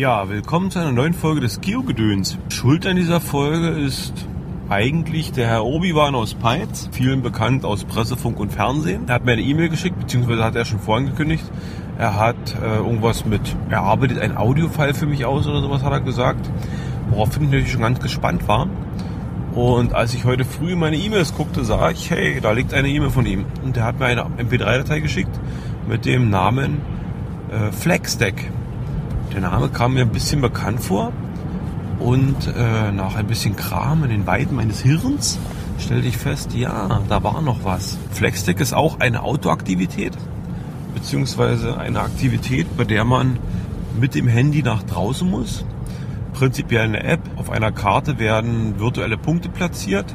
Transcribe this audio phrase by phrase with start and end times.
[0.00, 2.38] Ja, willkommen zu einer neuen Folge des Geogedöns.
[2.48, 4.26] Schuld an dieser Folge ist
[4.70, 9.02] eigentlich der Herr Obi-Wan aus Peitz, vielen bekannt aus Presse, Funk und Fernsehen.
[9.08, 11.44] Er hat mir eine E-Mail geschickt, beziehungsweise hat er schon vorhin gekündigt.
[11.98, 15.92] Er hat äh, irgendwas mit, er arbeitet ein Audiofile für mich aus oder sowas, hat
[15.92, 16.50] er gesagt.
[17.10, 18.68] Woraufhin ich natürlich schon ganz gespannt war.
[19.52, 23.10] Und als ich heute früh meine E-Mails guckte, sah ich, hey, da liegt eine E-Mail
[23.10, 23.44] von ihm.
[23.62, 25.38] Und er hat mir eine MP3-Datei geschickt
[25.86, 26.78] mit dem Namen
[27.50, 28.50] äh, Flexdeck.
[29.32, 31.12] Der Name kam mir ein bisschen bekannt vor.
[32.00, 35.38] Und äh, nach ein bisschen Kram in den Weiden meines Hirns
[35.78, 37.98] stellte ich fest, ja, da war noch was.
[38.10, 40.12] Flexdeck ist auch eine Autoaktivität,
[40.94, 43.38] beziehungsweise eine Aktivität, bei der man
[43.98, 45.64] mit dem Handy nach draußen muss.
[46.32, 47.20] Prinzipiell eine App.
[47.36, 50.14] Auf einer Karte werden virtuelle Punkte platziert,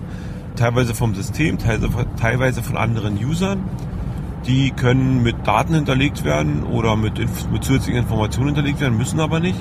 [0.56, 3.64] teilweise vom System, teilweise von anderen Usern.
[4.48, 7.18] Die können mit Daten hinterlegt werden oder mit,
[7.52, 9.58] mit zusätzlichen Informationen hinterlegt werden, müssen aber nicht.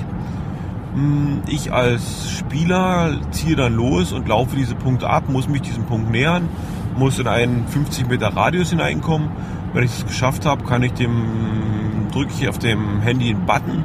[0.93, 5.85] Hm, ich als Spieler ziehe dann los und laufe diese Punkte ab, muss mich diesem
[5.85, 6.49] Punkt nähern,
[6.97, 9.29] muss in einen 50 Meter Radius hineinkommen.
[9.73, 13.83] Wenn ich das geschafft habe, kann ich dem drücke ich auf dem Handy einen Button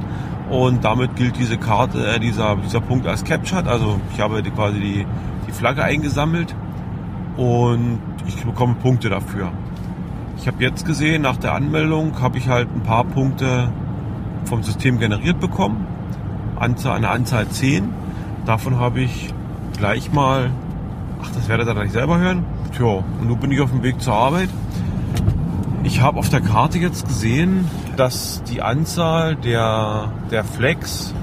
[0.51, 3.67] und damit gilt diese Karte, äh, dieser, dieser Punkt als captured.
[3.67, 5.07] Also ich habe quasi die,
[5.49, 6.55] die Flagge eingesammelt
[7.37, 9.51] und ich bekomme Punkte dafür.
[10.41, 13.71] Ich habe jetzt gesehen, nach der Anmeldung habe ich halt ein paar Punkte
[14.47, 15.87] vom System generiert bekommen
[16.61, 17.91] Anzahl, eine Anzahl 10.
[18.47, 19.35] Davon habe ich
[19.77, 20.51] gleich mal,
[21.23, 22.45] ach, das werdet ihr gleich selber hören.
[22.75, 24.49] Tja, und nun bin ich auf dem Weg zur Arbeit.
[25.83, 31.15] Ich habe auf der Karte jetzt gesehen, dass die Anzahl der, der Flex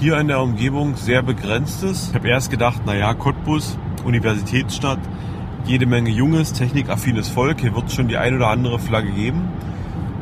[0.00, 2.10] hier in der Umgebung sehr begrenzt ist.
[2.10, 4.98] Ich habe erst gedacht, naja, Cottbus, Universitätsstadt,
[5.68, 9.42] jede Menge junges, technikaffines Volk, hier wird es schon die ein oder andere Flagge geben.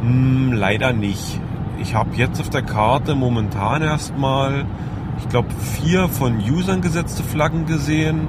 [0.02, 1.40] Hm, leider nicht
[1.80, 4.64] ich habe jetzt auf der Karte momentan erstmal,
[5.18, 8.28] ich glaube, vier von Usern gesetzte Flaggen gesehen.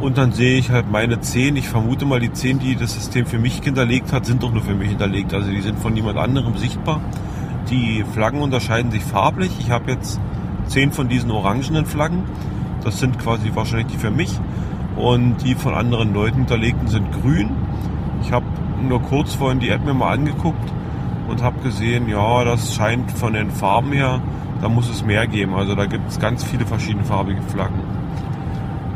[0.00, 1.56] Und dann sehe ich halt meine zehn.
[1.56, 4.62] Ich vermute mal, die zehn, die das System für mich hinterlegt hat, sind doch nur
[4.62, 5.32] für mich hinterlegt.
[5.32, 7.00] Also die sind von niemand anderem sichtbar.
[7.70, 9.50] Die Flaggen unterscheiden sich farblich.
[9.60, 10.20] Ich habe jetzt
[10.66, 12.24] zehn von diesen orangenen Flaggen.
[12.82, 14.38] Das sind quasi wahrscheinlich die für mich.
[14.96, 17.50] Und die von anderen Leuten hinterlegten sind grün.
[18.22, 18.46] Ich habe
[18.88, 20.72] nur kurz vorhin die App mir mal angeguckt
[21.28, 24.20] und habe gesehen, ja, das scheint von den Farben her,
[24.60, 25.54] da muss es mehr geben.
[25.54, 27.80] Also da gibt es ganz viele verschiedene farbige Flaggen.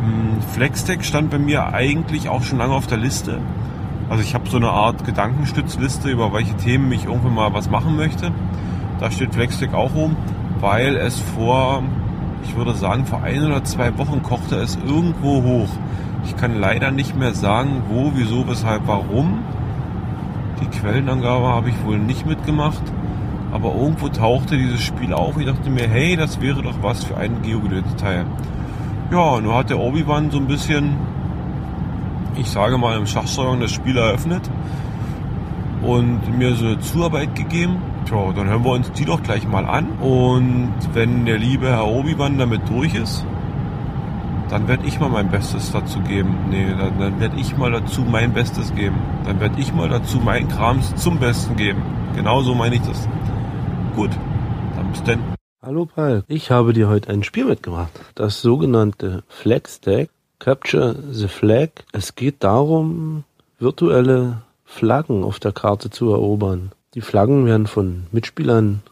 [0.02, 3.40] Hm, Flextech stand bei mir eigentlich auch schon lange auf der Liste.
[4.08, 7.96] Also ich habe so eine Art Gedankenstützliste, über welche Themen ich irgendwann mal was machen
[7.96, 8.32] möchte.
[9.00, 10.16] Da steht Flextech auch rum,
[10.60, 11.82] weil es vor,
[12.44, 15.68] ich würde sagen, vor ein oder zwei Wochen kochte es irgendwo hoch.
[16.24, 19.38] Ich kann leider nicht mehr sagen, wo, wieso, weshalb, warum.
[20.60, 22.82] Die Quellenangabe habe ich wohl nicht mitgemacht.
[23.50, 25.38] Aber irgendwo tauchte dieses Spiel auf.
[25.38, 28.26] Ich dachte mir, hey, das wäre doch was für einen Geogelöte-Teil.
[29.10, 30.96] Ja, nur hat der Obi-Wan so ein bisschen,
[32.36, 34.50] ich sage mal, im Schachsteuerung das Spiel eröffnet
[35.82, 37.76] und mir so eine Zuarbeit gegeben.
[38.04, 39.86] Tja, dann hören wir uns die doch gleich mal an.
[40.00, 43.24] Und wenn der liebe Herr Obi-Wan damit durch ist,
[44.50, 46.46] dann werde ich mal mein Bestes dazu geben.
[46.48, 48.96] Nee, dann, dann werde ich mal dazu mein Bestes geben.
[49.24, 51.82] Dann werde ich mal dazu meinen Krams zum Besten geben.
[52.14, 53.08] Genauso meine ich das.
[53.94, 54.10] Gut,
[54.76, 55.20] dann bis denn.
[55.60, 57.90] Hallo Paul, ich habe dir heute ein Spiel mitgebracht.
[58.14, 60.10] Das sogenannte Flag Stack.
[60.38, 61.70] Capture the Flag.
[61.92, 63.24] Es geht darum,
[63.58, 66.70] virtuelle Flaggen auf der Karte zu erobern.
[66.94, 68.82] Die Flaggen werden von Mitspielern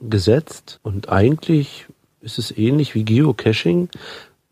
[0.00, 1.86] gesetzt und eigentlich
[2.20, 3.88] ist es ähnlich wie Geocaching.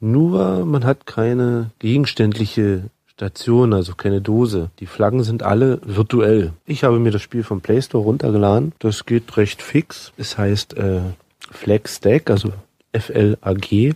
[0.04, 4.70] Nur man hat keine gegenständliche Station, also keine Dose.
[4.80, 6.54] Die Flaggen sind alle virtuell.
[6.66, 8.72] Ich habe mir das Spiel vom Play Store runtergeladen.
[8.80, 10.12] Das geht recht fix.
[10.16, 11.02] Es heißt äh,
[11.52, 12.52] Flag Stack, also
[12.90, 13.94] F-L-A-G,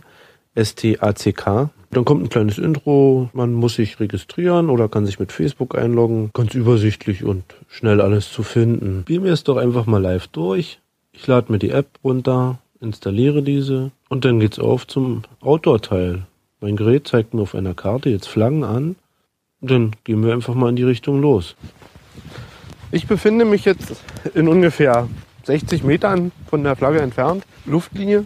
[0.55, 1.69] S-T-A-C-K.
[1.91, 6.29] Dann kommt ein kleines Intro, man muss sich registrieren oder kann sich mit Facebook einloggen.
[6.33, 9.01] Ganz übersichtlich und schnell alles zu finden.
[9.01, 10.79] Spielen wir es doch einfach mal live durch.
[11.11, 16.25] Ich lade mir die App runter, installiere diese und dann geht's auf zum Outdoor-Teil.
[16.61, 18.95] Mein Gerät zeigt mir auf einer Karte jetzt Flaggen an
[19.61, 21.55] dann gehen wir einfach mal in die Richtung los.
[22.91, 24.01] Ich befinde mich jetzt
[24.33, 25.07] in ungefähr
[25.45, 28.25] 60 Metern von der Flagge entfernt, Luftlinie,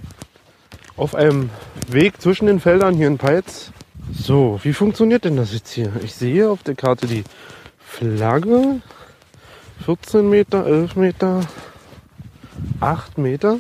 [0.98, 1.50] auf einem
[1.88, 3.72] Weg zwischen den Feldern hier in Peitz.
[4.14, 5.92] So, wie funktioniert denn das jetzt hier?
[6.04, 7.24] Ich sehe auf der Karte die
[7.80, 8.82] Flagge.
[9.86, 11.42] 14 Meter, 11 Meter,
[12.82, 13.60] 8 Meter.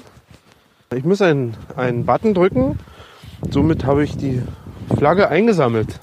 [0.94, 2.78] Ich muss einen, einen Button drücken.
[3.50, 4.42] Somit habe ich die
[4.98, 6.00] Flagge eingesammelt.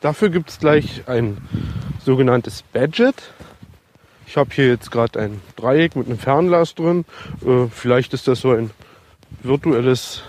[0.00, 1.36] Dafür gibt es gleich ein
[2.02, 3.32] sogenanntes Badget.
[4.26, 7.04] Ich habe hier jetzt gerade ein Dreieck mit einem Fernglas drin.
[7.44, 8.70] Äh, vielleicht ist das so ein
[9.42, 10.22] virtuelles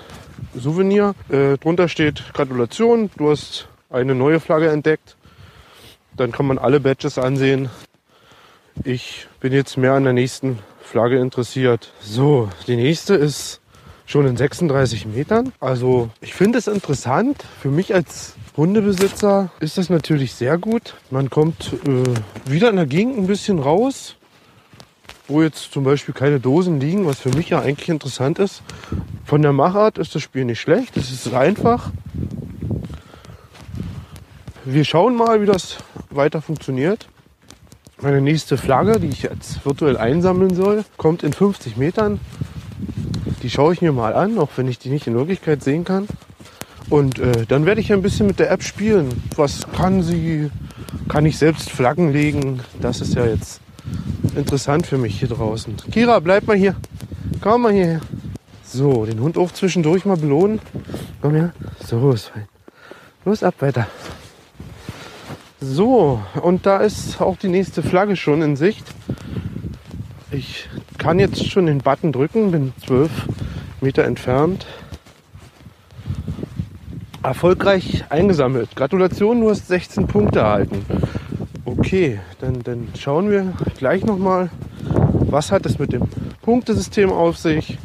[0.56, 1.16] Souvenir.
[1.30, 5.16] Äh, drunter steht Gratulation, du hast eine neue Flagge entdeckt.
[6.18, 7.70] Dann kann man alle Badges ansehen.
[8.84, 11.94] Ich bin jetzt mehr an der nächsten Flagge interessiert.
[12.02, 13.61] So, die nächste ist
[14.12, 15.54] schon in 36 Metern.
[15.62, 17.46] Also ich finde es interessant.
[17.62, 20.96] Für mich als Hundebesitzer ist das natürlich sehr gut.
[21.10, 24.18] Man kommt äh, wieder in der Gegend ein bisschen raus,
[25.30, 28.62] wo jetzt zum Beispiel keine Dosen liegen, was für mich ja eigentlich interessant ist.
[29.24, 30.98] Von der Machart ist das Spiel nicht schlecht.
[30.98, 31.92] Es ist einfach.
[34.66, 35.78] Wir schauen mal, wie das
[36.10, 37.08] weiter funktioniert.
[38.02, 42.20] Meine nächste Flagge, die ich jetzt virtuell einsammeln soll, kommt in 50 Metern.
[43.42, 46.08] Die schaue ich mir mal an, auch wenn ich die nicht in Wirklichkeit sehen kann.
[46.90, 49.24] Und äh, dann werde ich ein bisschen mit der App spielen.
[49.36, 50.52] Was kann sie?
[51.08, 52.62] Kann ich selbst Flaggen legen?
[52.82, 53.62] Das ist ja jetzt
[54.36, 55.76] interessant für mich hier draußen.
[55.92, 56.76] Kira, bleib mal hier.
[57.42, 58.02] Komm mal hierher.
[58.64, 60.60] So, den Hund auch zwischendurch mal belohnen.
[61.22, 61.54] Komm her.
[61.86, 62.48] So, ist fein.
[63.26, 63.88] Los ab, weiter.
[65.60, 68.86] So, und da ist auch die nächste Flagge schon in Sicht.
[70.32, 70.70] Ich
[71.02, 73.10] kann jetzt schon den Button drücken, bin 12
[73.82, 74.68] Meter entfernt
[77.24, 78.76] erfolgreich eingesammelt.
[78.76, 80.86] Gratulation, du hast 16 Punkte erhalten.
[81.66, 84.52] Okay, dann, dann schauen wir gleich nochmal,
[84.84, 86.04] was hat es mit dem
[86.44, 87.80] Punktesystem auf sich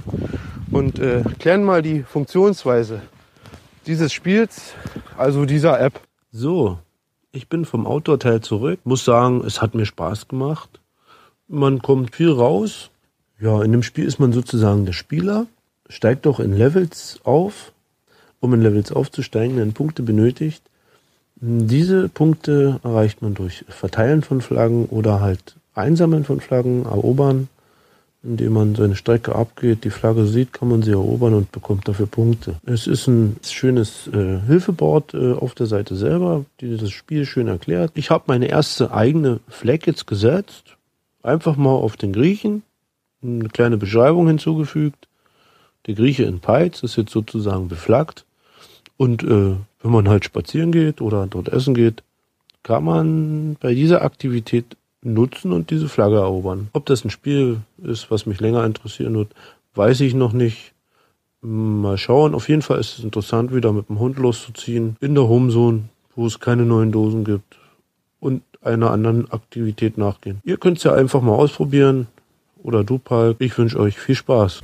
[0.70, 3.00] und äh, klären mal die Funktionsweise
[3.86, 4.74] dieses Spiels,
[5.16, 6.02] also dieser App.
[6.32, 6.78] So,
[7.32, 8.80] ich bin vom Outdoor-Teil zurück.
[8.84, 10.80] Muss sagen, es hat mir Spaß gemacht.
[11.48, 12.90] Man kommt viel raus.
[13.38, 15.46] Ja, in dem Spiel ist man sozusagen der Spieler,
[15.88, 17.72] steigt auch in Levels auf
[18.40, 20.62] um in Levels aufzusteigen, werden Punkte benötigt.
[21.36, 27.48] Diese Punkte erreicht man durch Verteilen von Flaggen oder halt Einsammeln von Flaggen, erobern,
[28.22, 32.06] indem man seine Strecke abgeht, die Flagge sieht, kann man sie erobern und bekommt dafür
[32.06, 32.54] Punkte.
[32.64, 37.48] Es ist ein schönes äh, Hilfeboard äh, auf der Seite selber, die das Spiel schön
[37.48, 37.92] erklärt.
[37.94, 40.76] Ich habe meine erste eigene Flag jetzt gesetzt,
[41.22, 42.62] einfach mal auf den Griechen,
[43.26, 45.08] eine kleine Beschreibung hinzugefügt.
[45.86, 48.24] Der Grieche in Peitz ist jetzt sozusagen beflaggt.
[48.96, 52.02] Und äh, wenn man halt spazieren geht oder dort essen geht,
[52.62, 56.68] kann man bei dieser Aktivität nutzen und diese Flagge erobern.
[56.72, 59.28] Ob das ein Spiel ist, was mich länger interessieren wird,
[59.74, 60.72] weiß ich noch nicht.
[61.42, 62.34] Mal schauen.
[62.34, 65.84] Auf jeden Fall ist es interessant, wieder mit dem Hund loszuziehen in der Homezone,
[66.16, 67.56] wo es keine neuen Dosen gibt
[68.18, 70.40] und einer anderen Aktivität nachgehen.
[70.44, 72.08] Ihr könnt es ja einfach mal ausprobieren.
[72.66, 73.36] Oder du, Palk.
[73.38, 74.60] Ich wünsche euch viel Spaß.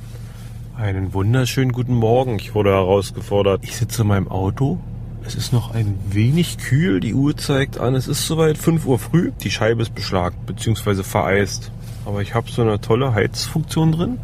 [0.75, 2.35] Einen wunderschönen guten Morgen.
[2.35, 3.61] Ich wurde herausgefordert.
[3.63, 4.77] Ich sitze in meinem Auto.
[5.25, 6.99] Es ist noch ein wenig kühl.
[6.99, 9.31] Die Uhr zeigt an, es ist soweit 5 Uhr früh.
[9.41, 11.01] Die Scheibe ist beschlagt bzw.
[11.01, 11.71] vereist.
[12.05, 14.19] Aber ich habe so eine tolle Heizfunktion drin.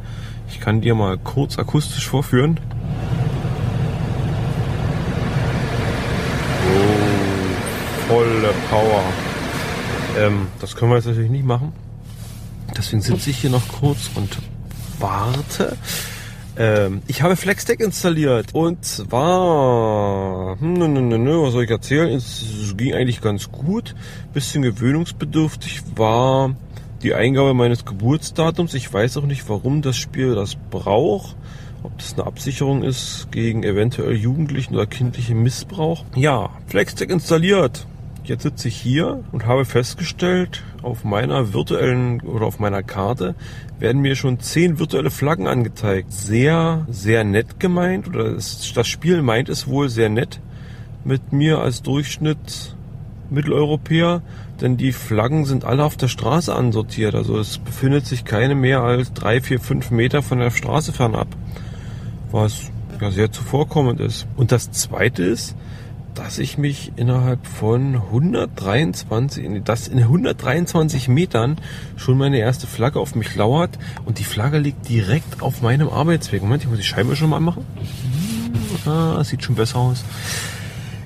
[0.50, 2.60] Ich kann dir mal kurz akustisch vorführen.
[6.68, 9.04] Oh, volle Power.
[10.18, 11.72] Ähm, das können wir jetzt natürlich nicht machen.
[12.80, 14.38] Deswegen sitze ich hier noch kurz und
[15.00, 15.76] warte.
[16.56, 22.08] Ähm, ich habe FlexDeck installiert und zwar, hm, nö, nö, nö, was soll ich erzählen?
[22.08, 23.96] Es ging eigentlich ganz gut.
[24.34, 26.56] Bisschen gewöhnungsbedürftig war
[27.04, 28.74] die Eingabe meines Geburtsdatums.
[28.74, 31.36] Ich weiß auch nicht, warum das Spiel das braucht.
[31.84, 36.06] Ob das eine Absicherung ist gegen eventuell jugendlichen oder kindlichen Missbrauch.
[36.16, 37.88] Ja, FlexDeck installiert.
[38.30, 43.34] Jetzt sitze ich hier und habe festgestellt, auf meiner virtuellen oder auf meiner Karte
[43.80, 46.14] werden mir schon zehn virtuelle Flaggen angezeigt.
[46.14, 50.42] Sehr, sehr nett gemeint oder das Spiel meint es wohl sehr nett
[51.04, 52.76] mit mir als Durchschnitt
[53.32, 54.22] Mitteleuropäer,
[54.62, 57.16] denn die Flaggen sind alle auf der Straße ansortiert.
[57.16, 61.30] Also es befindet sich keine mehr als drei, vier, fünf Meter von der Straße fernab,
[62.30, 62.70] was
[63.02, 64.28] ja sehr zuvorkommend ist.
[64.38, 65.56] Und das Zweite ist,
[66.20, 71.58] dass ich mich innerhalb von 123, das in 123 Metern
[71.96, 76.42] schon meine erste Flagge auf mich lauert und die Flagge liegt direkt auf meinem Arbeitsweg.
[76.42, 77.66] Moment, ich muss die Scheibe schon mal machen.
[78.86, 80.04] Ah, sieht schon besser aus.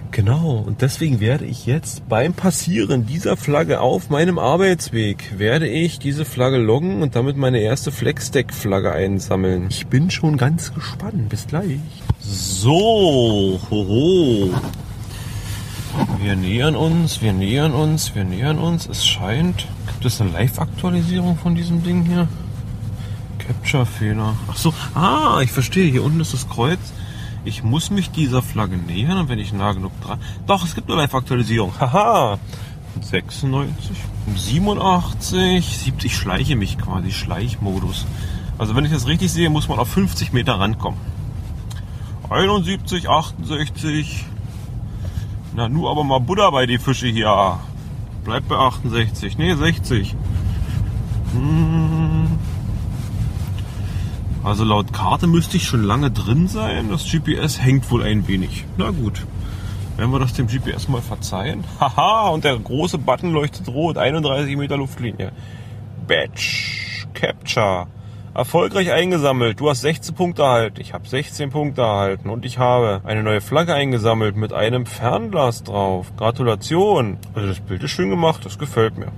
[0.09, 5.99] Genau, und deswegen werde ich jetzt beim Passieren dieser Flagge auf meinem Arbeitsweg, werde ich
[5.99, 9.67] diese Flagge loggen und damit meine erste Flexdeck-Flagge einsammeln.
[9.69, 11.29] Ich bin schon ganz gespannt.
[11.29, 11.77] Bis gleich.
[12.19, 14.49] So, hoho.
[16.19, 18.87] Wir nähern uns, wir nähern uns, wir nähern uns.
[18.87, 19.67] Es scheint.
[19.87, 22.27] Gibt es eine Live-Aktualisierung von diesem Ding hier?
[23.37, 24.33] Capture-Fehler.
[24.49, 25.91] Ach so, ah, ich verstehe.
[25.91, 26.79] Hier unten ist das Kreuz.
[27.45, 30.19] Ich muss mich dieser Flagge nähern und wenn ich nah genug dran.
[30.47, 31.73] Doch, es gibt eine Live-Aktualisierung.
[31.79, 32.39] Haha.
[33.01, 33.97] 96,
[34.35, 36.11] 87, 70.
[36.11, 37.11] Ich schleiche mich quasi.
[37.11, 38.05] Schleichmodus.
[38.57, 40.99] Also wenn ich das richtig sehe, muss man auf 50 Meter rankommen.
[42.29, 44.25] 71, 68.
[45.55, 47.59] Na, nu aber mal Buddha bei die Fische hier.
[48.23, 49.37] Bleibt bei 68.
[49.37, 50.15] Nee, 60.
[51.33, 52.39] Hm.
[54.43, 56.89] Also laut Karte müsste ich schon lange drin sein.
[56.89, 58.65] Das GPS hängt wohl ein wenig.
[58.77, 59.25] Na gut.
[59.95, 61.63] Werden wir das dem GPS mal verzeihen?
[61.79, 63.97] Haha, und der große Button leuchtet rot.
[63.97, 65.31] 31 Meter Luftlinie.
[66.07, 67.07] Batch.
[67.13, 67.87] Capture.
[68.35, 69.59] Erfolgreich eingesammelt.
[69.59, 70.81] Du hast 16 Punkte erhalten.
[70.81, 72.31] Ich habe 16 Punkte erhalten.
[72.31, 76.11] Und ich habe eine neue Flagge eingesammelt mit einem Fernglas drauf.
[76.17, 77.17] Gratulation.
[77.35, 78.43] Also das Bild ist schön gemacht.
[78.43, 79.09] Das gefällt mir.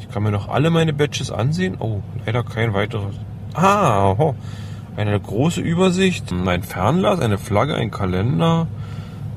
[0.00, 1.76] Ich kann mir noch alle meine Badges ansehen.
[1.78, 3.14] Oh, leider kein weiteres.
[3.52, 4.34] Ah, oh.
[4.96, 6.32] eine große Übersicht.
[6.32, 8.68] Ein Fernglas, eine Flagge, ein Kalender.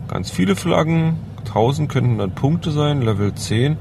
[0.08, 1.18] Ganz viele Flaggen.
[1.40, 3.02] 1000 könnten dann Punkte sein.
[3.02, 3.76] Level 10.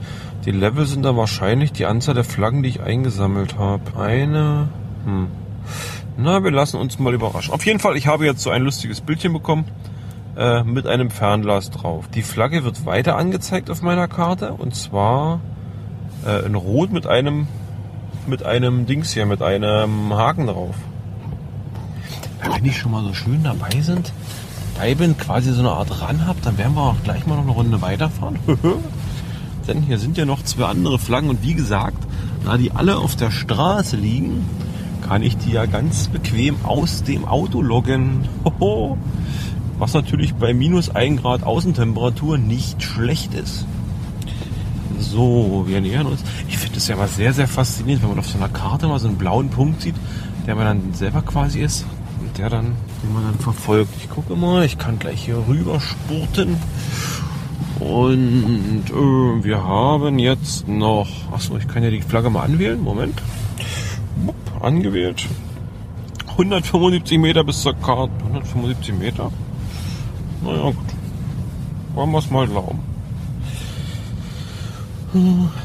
[0.46, 3.82] Die Level sind dann wahrscheinlich die Anzahl der Flaggen, die ich eingesammelt habe.
[3.96, 4.68] Eine,
[5.08, 5.26] hm.
[6.16, 7.54] Na, wir lassen uns mal überraschen.
[7.54, 9.66] Auf jeden Fall, ich habe jetzt so ein lustiges Bildchen bekommen
[10.36, 12.06] äh, mit einem Fernglas drauf.
[12.14, 15.40] Die Flagge wird weiter angezeigt auf meiner Karte und zwar
[16.26, 17.46] äh, in Rot mit einem
[18.26, 20.74] mit einem Dings hier, mit einem Haken drauf.
[22.42, 24.12] Wenn die schon mal so schön dabei sind,
[24.74, 27.44] dabei bin, quasi so eine Art ran habt, dann werden wir auch gleich mal noch
[27.44, 28.38] eine Runde weiterfahren.
[29.68, 31.98] Denn hier sind ja noch zwei andere Flaggen und wie gesagt,
[32.44, 34.48] da die alle auf der Straße liegen,
[35.08, 38.28] kann ich die ja ganz bequem aus dem Auto loggen.
[38.44, 38.98] Hoho.
[39.78, 43.64] Was natürlich bei minus 1 Grad Außentemperatur nicht schlecht ist.
[44.98, 46.22] So, wir nähern uns.
[46.48, 48.98] Ich finde es ja mal sehr, sehr faszinierend, wenn man auf so einer Karte mal
[48.98, 49.94] so einen blauen Punkt sieht,
[50.46, 51.86] der man dann selber quasi ist
[52.20, 53.94] und der dann, den man dann verfolgt.
[54.00, 56.56] Ich gucke mal, ich kann gleich hier rüber spurten.
[57.80, 62.82] Und äh, wir haben jetzt noch, achso, ich kann ja die Flagge mal anwählen.
[62.82, 63.22] Moment
[64.62, 65.26] angewählt.
[66.28, 68.12] 175 Meter bis zur Karte.
[68.24, 69.30] 175 Meter.
[70.42, 70.76] Naja, gut.
[71.94, 72.80] Wollen wir es mal glauben.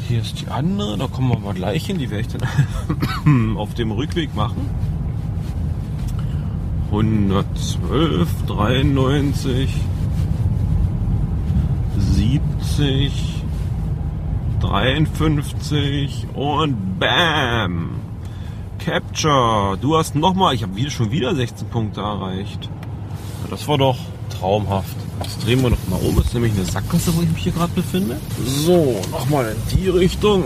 [0.08, 2.00] Hier ist die andere, da kommen wir mal gleich hin.
[2.00, 4.70] Die werde ich dann auf dem Rückweg machen.
[6.92, 9.70] 112, 93,
[11.98, 13.44] 70,
[14.62, 18.03] 53 und BAM!
[18.84, 19.78] Capture.
[19.80, 22.70] Du hast nochmal, ich habe wieder, schon wieder 16 Punkte erreicht.
[23.50, 23.98] Das war doch
[24.30, 24.96] traumhaft.
[25.22, 26.18] Jetzt drehen wir nochmal um.
[26.18, 28.20] Das ist nämlich eine Sackgasse, wo ich mich hier gerade befinde.
[28.46, 30.44] So, nochmal in die Richtung.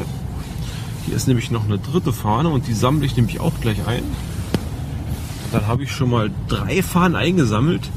[1.06, 4.04] Hier ist nämlich noch eine dritte Fahne und die sammle ich nämlich auch gleich ein.
[4.04, 7.90] Und dann habe ich schon mal drei Fahnen eingesammelt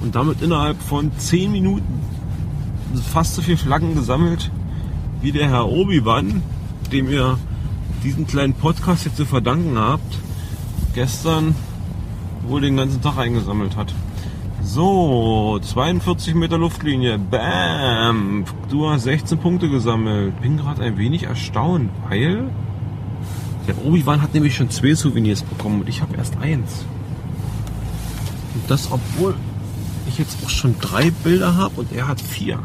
[0.00, 2.00] und damit innerhalb von 10 Minuten
[3.12, 4.50] fast so viele Flaggen gesammelt
[5.20, 6.42] wie der Herr Obi-Wan,
[6.90, 7.38] dem ihr
[8.06, 10.18] diesen kleinen Podcast jetzt zu verdanken habt,
[10.94, 11.56] gestern
[12.46, 13.92] wohl den ganzen Tag eingesammelt hat.
[14.62, 17.18] So, 42 Meter Luftlinie.
[17.18, 18.44] Bam!
[18.70, 20.40] Du hast 16 Punkte gesammelt.
[20.40, 22.48] Bin gerade ein wenig erstaunt, weil
[23.66, 26.84] der Obi-Wan hat nämlich schon zwei Souvenirs bekommen und ich habe erst eins.
[28.54, 29.34] Und das, obwohl
[30.06, 32.60] ich jetzt auch schon drei Bilder habe und er hat vier.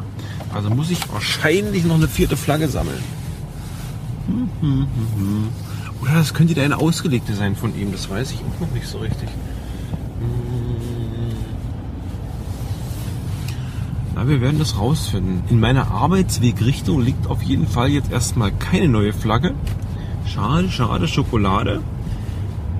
[0.53, 3.03] Also muss ich wahrscheinlich noch eine vierte Flagge sammeln.
[6.01, 8.99] Oder das könnte eine ausgelegte sein von ihm, das weiß ich auch noch nicht so
[8.99, 9.29] richtig.
[14.15, 15.41] Aber wir werden das rausfinden.
[15.49, 19.55] In meiner Arbeitswegrichtung liegt auf jeden Fall jetzt erstmal keine neue Flagge.
[20.25, 21.81] Schade, schade, Schokolade.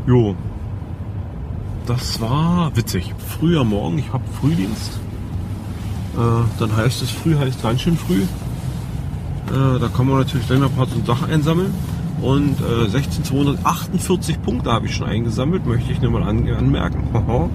[0.05, 0.35] Jo.
[1.87, 3.15] Das war witzig.
[3.17, 4.99] Früher Morgen, ich habe Frühdienst.
[6.15, 8.23] Äh, dann heißt es früh, heißt ganz schön früh.
[9.51, 11.73] Äh, da kann man natürlich dann ein paar Sachen einsammeln.
[12.21, 17.03] Und äh, 16.248 Punkte habe ich schon eingesammelt, möchte ich nur mal an, anmerken.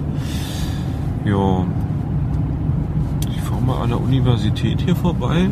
[1.25, 1.65] ja.
[3.31, 5.49] Ich fahre mal an der Universität hier vorbei,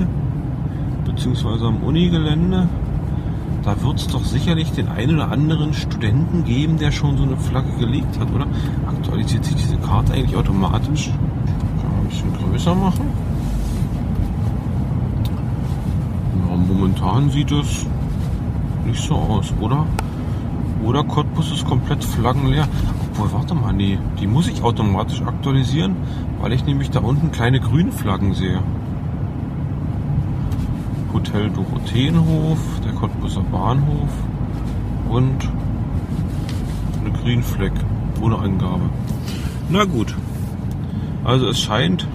[1.05, 2.67] beziehungsweise am Unigelände.
[3.63, 7.37] Da wird es doch sicherlich den einen oder anderen Studenten geben, der schon so eine
[7.37, 8.45] Flagge gelegt hat, oder?
[8.85, 11.09] Aktualisiert sich diese Karte eigentlich automatisch?
[11.81, 13.34] Kann man ein bisschen größer machen?
[16.67, 17.85] Momentan sieht es
[18.85, 19.85] nicht so aus, oder?
[20.83, 22.67] Oder Cottbus ist komplett flaggenleer.
[23.11, 25.95] Obwohl, warte mal, nee, die muss ich automatisch aktualisieren,
[26.41, 28.59] weil ich nämlich da unten kleine grüne Flaggen sehe.
[31.13, 34.09] Hotel Dorotheenhof, der Cottbuser Bahnhof
[35.09, 35.49] und
[36.99, 37.73] eine Grünfleck
[38.21, 38.89] ohne Angabe.
[39.69, 40.15] Na gut.
[41.23, 42.07] Also es scheint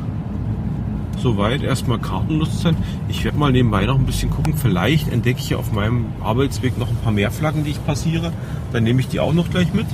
[1.21, 2.77] soweit erstmal kartenlos sein.
[3.09, 4.55] Ich werde mal nebenbei noch ein bisschen gucken.
[4.57, 8.33] Vielleicht entdecke ich hier auf meinem Arbeitsweg noch ein paar mehr Flaggen, die ich passiere.
[8.73, 9.87] Dann nehme ich die auch noch gleich mit.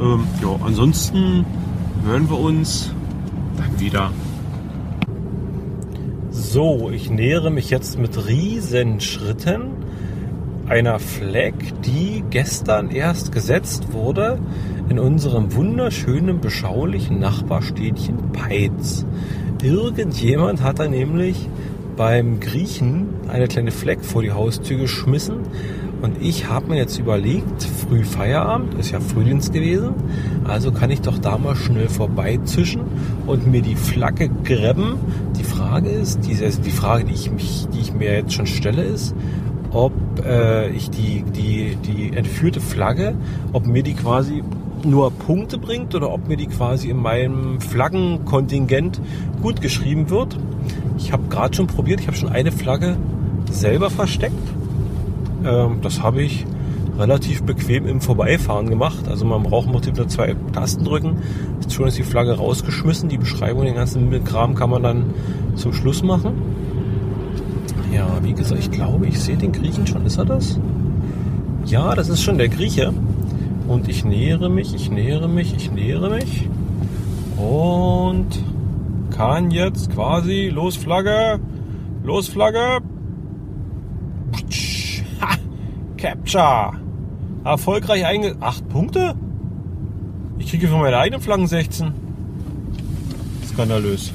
[0.00, 1.44] Ähm, ja, ansonsten
[2.04, 2.92] hören wir uns
[3.56, 4.10] dann wieder.
[6.30, 9.84] So, ich nähere mich jetzt mit Riesenschritten
[10.66, 11.52] einer Flag,
[11.84, 14.38] die gestern erst gesetzt wurde
[14.88, 19.04] in unserem wunderschönen, beschaulichen Nachbarstädtchen Peitz.
[19.64, 21.48] Irgendjemand hat da nämlich
[21.96, 25.36] beim Griechen eine kleine Fleck vor die Haustür geschmissen
[26.02, 29.94] und ich habe mir jetzt überlegt, früh Feierabend, ist ja Frühdienst gewesen,
[30.46, 32.82] also kann ich doch da mal schnell vorbeizischen
[33.26, 34.98] und mir die Flagge gräben.
[35.38, 38.82] Die Frage ist, die, die Frage, die ich, mich, die ich mir jetzt schon stelle,
[38.82, 39.14] ist,
[39.70, 39.94] ob
[40.26, 43.14] äh, ich die, die, die entführte Flagge,
[43.54, 44.42] ob mir die quasi
[44.84, 49.00] nur Punkte bringt oder ob mir die quasi in meinem Flaggenkontingent
[49.42, 50.38] gut geschrieben wird.
[50.98, 52.96] Ich habe gerade schon probiert, ich habe schon eine Flagge
[53.50, 54.34] selber versteckt.
[55.44, 56.46] Ähm, das habe ich
[56.98, 59.08] relativ bequem im Vorbeifahren gemacht.
[59.08, 61.18] Also man braucht im nur zwei Tasten drücken.
[61.68, 63.08] Schon ist die Flagge rausgeschmissen.
[63.08, 65.04] Die Beschreibung, den ganzen Kram kann man dann
[65.56, 66.34] zum Schluss machen.
[67.92, 70.04] Ja, wie gesagt, ich glaube, ich sehe den Griechen schon.
[70.06, 70.58] Ist er das?
[71.66, 72.92] Ja, das ist schon der Grieche.
[73.66, 76.48] Und ich nähere mich, ich nähere mich, ich nähere mich.
[77.36, 78.28] Und
[79.10, 81.40] kann jetzt quasi los Flagge,
[82.02, 82.80] los Flagge.
[85.20, 85.36] Ha,
[85.96, 86.72] Capture.
[87.44, 88.36] Erfolgreich einge...
[88.40, 89.14] Acht Punkte?
[90.38, 91.92] Ich kriege von meiner eigenen Flaggen 16.
[93.46, 94.12] Skandalös.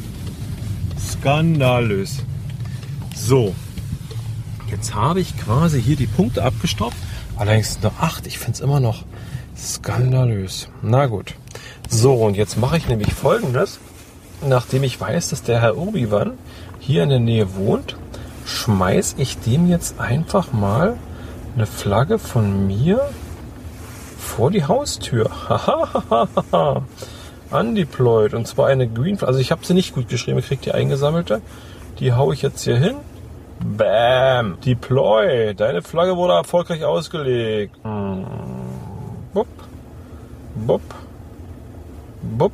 [0.99, 2.23] Skandalös.
[3.15, 3.55] So.
[4.69, 6.97] Jetzt habe ich quasi hier die Punkte abgestoppt.
[7.35, 8.27] Allerdings nur acht.
[8.27, 9.05] Ich finde es immer noch
[9.59, 10.69] Skandalös.
[10.81, 11.35] Na gut.
[11.89, 13.79] So, und jetzt mache ich nämlich folgendes.
[14.41, 16.37] Nachdem ich weiß, dass der Herr Obi-Wan
[16.79, 17.97] hier in der Nähe wohnt,
[18.45, 20.95] schmeiß ich dem jetzt einfach mal
[21.55, 23.01] eine Flagge von mir
[24.17, 25.29] vor die Haustür.
[27.51, 28.33] Undeployed.
[28.33, 29.17] Und zwar eine Green.
[29.21, 30.39] Also ich habe sie nicht gut geschrieben.
[30.39, 31.41] Ich kriege die eingesammelte.
[31.99, 32.95] Die haue ich jetzt hier hin.
[33.59, 34.57] Bam.
[34.61, 35.53] Deploy.
[35.55, 37.75] Deine Flagge wurde erfolgreich ausgelegt.
[37.83, 38.58] Hm.
[40.65, 40.81] Bup.
[42.37, 42.51] Bup.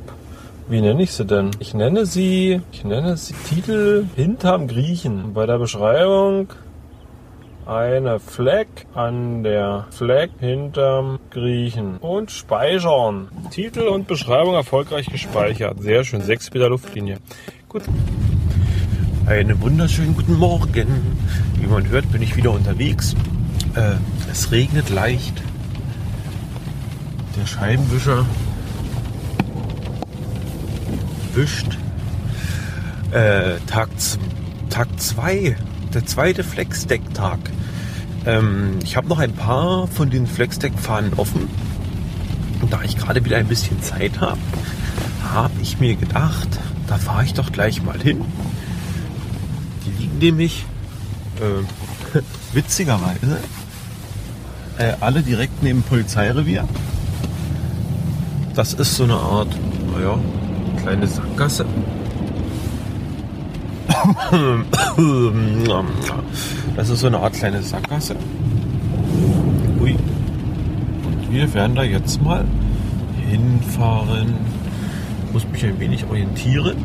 [0.68, 1.50] Wie nenne ich sie denn?
[1.60, 5.32] Ich nenne sie, ich nenne sie Titel hinterm Griechen.
[5.32, 6.48] Bei der Beschreibung
[7.66, 11.98] eine Fleck an der Fleck hinterm Griechen.
[11.98, 13.28] Und speichern.
[13.50, 15.80] Titel und Beschreibung erfolgreich gespeichert.
[15.80, 16.20] Sehr schön.
[16.20, 17.18] 6 Meter Luftlinie.
[17.68, 17.82] Gut.
[19.26, 21.16] Einen wunderschönen guten Morgen.
[21.60, 23.14] Wie man hört, bin ich wieder unterwegs.
[23.74, 23.94] Äh,
[24.30, 25.42] es regnet leicht
[27.36, 28.24] der Scheibenwischer
[31.34, 31.78] wischt.
[33.12, 33.90] Äh, Tag
[34.96, 35.56] 2,
[35.94, 37.38] der zweite Flexdeck-Tag.
[38.24, 41.48] Ähm, ich habe noch ein paar von den Flexdeck-Fahnen offen.
[42.60, 44.40] Und da ich gerade wieder ein bisschen Zeit habe,
[45.22, 46.48] habe ich mir gedacht,
[46.86, 48.24] da fahre ich doch gleich mal hin.
[49.84, 50.64] Die liegen nämlich
[51.36, 52.20] äh,
[52.52, 53.38] witzigerweise
[54.78, 56.66] äh, alle direkt neben Polizeirevier.
[58.56, 59.54] Das ist so eine Art,
[59.92, 60.18] naja,
[60.80, 61.66] kleine Sackgasse.
[66.74, 68.16] Das ist so eine Art kleine Sackgasse.
[69.78, 69.90] Ui.
[69.92, 72.46] Und wir werden da jetzt mal
[73.28, 74.32] hinfahren.
[75.26, 76.78] Ich muss mich ein wenig orientieren.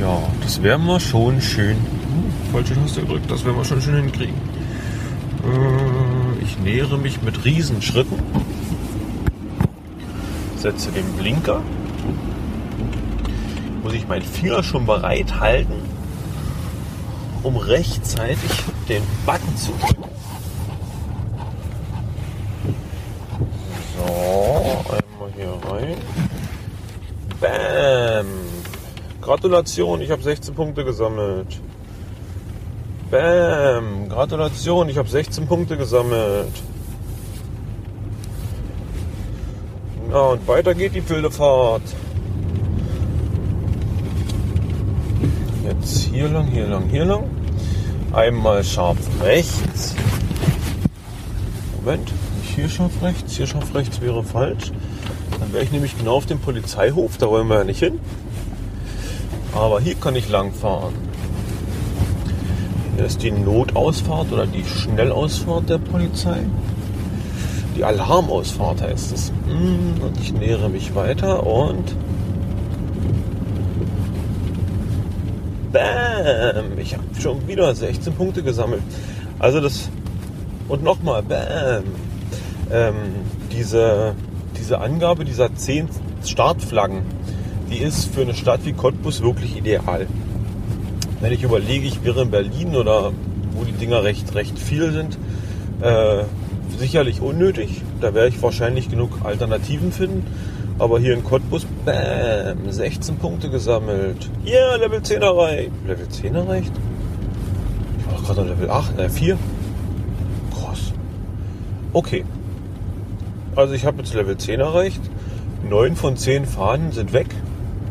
[0.00, 1.76] Ja, das werden wir schon schön.
[1.76, 4.34] Uh, falsche Taste gedrückt, das werden wir schon schön hinkriegen.
[5.44, 8.18] Äh, ich nähere mich mit Riesenschritten
[10.58, 11.62] setze den Blinker.
[13.82, 15.80] Muss ich meinen Finger schon bereit halten,
[17.42, 18.50] um rechtzeitig
[18.88, 20.04] den Button zu drücken.
[23.96, 25.96] So, einmal hier rein.
[27.40, 28.26] Bam!
[29.22, 31.60] Gratulation, ich habe 16 Punkte gesammelt.
[33.10, 34.08] Bam!
[34.08, 36.52] Gratulation, ich habe 16 Punkte gesammelt.
[40.18, 41.82] Ja, und weiter geht die Pilgerfahrt.
[45.62, 47.30] Jetzt hier lang, hier lang, hier lang.
[48.12, 49.94] Einmal scharf rechts.
[51.76, 53.36] Moment, nicht hier scharf rechts.
[53.36, 54.72] Hier scharf rechts wäre falsch.
[55.38, 57.16] Dann wäre ich nämlich genau auf dem Polizeihof.
[57.18, 58.00] Da wollen wir ja nicht hin.
[59.54, 60.94] Aber hier kann ich lang fahren.
[62.96, 66.40] Hier ist die Notausfahrt oder die Schnellausfahrt der Polizei.
[67.78, 69.32] Die Alarmausfahrt heißt es.
[69.46, 71.94] Hm, und ich nähere mich weiter und.
[75.72, 76.78] Bam!
[76.78, 78.82] Ich habe schon wieder 16 Punkte gesammelt.
[79.38, 79.88] Also das.
[80.68, 81.84] Und nochmal, bam!
[82.70, 82.94] Ähm,
[83.52, 84.14] diese,
[84.58, 85.88] diese Angabe dieser 10
[86.24, 87.02] Startflaggen
[87.70, 90.06] die ist für eine Stadt wie Cottbus wirklich ideal.
[91.20, 93.12] Wenn ich überlege, ich wäre in Berlin oder
[93.52, 95.18] wo die Dinger recht, recht viel sind,
[95.80, 96.24] äh,
[96.78, 97.82] sicherlich unnötig.
[98.00, 100.26] Da werde ich wahrscheinlich genug Alternativen finden.
[100.78, 104.30] Aber hier in Cottbus, bam, 16 Punkte gesammelt.
[104.44, 105.70] Ja, yeah, Level 10 erreicht.
[105.86, 106.72] Level 10 erreicht?
[107.98, 109.38] Ich war doch gerade Level 8, äh 4.
[110.54, 110.92] Krass.
[111.92, 112.24] Okay.
[113.56, 115.00] Also ich habe jetzt Level 10 erreicht.
[115.68, 117.26] 9 von 10 Fahnen sind weg,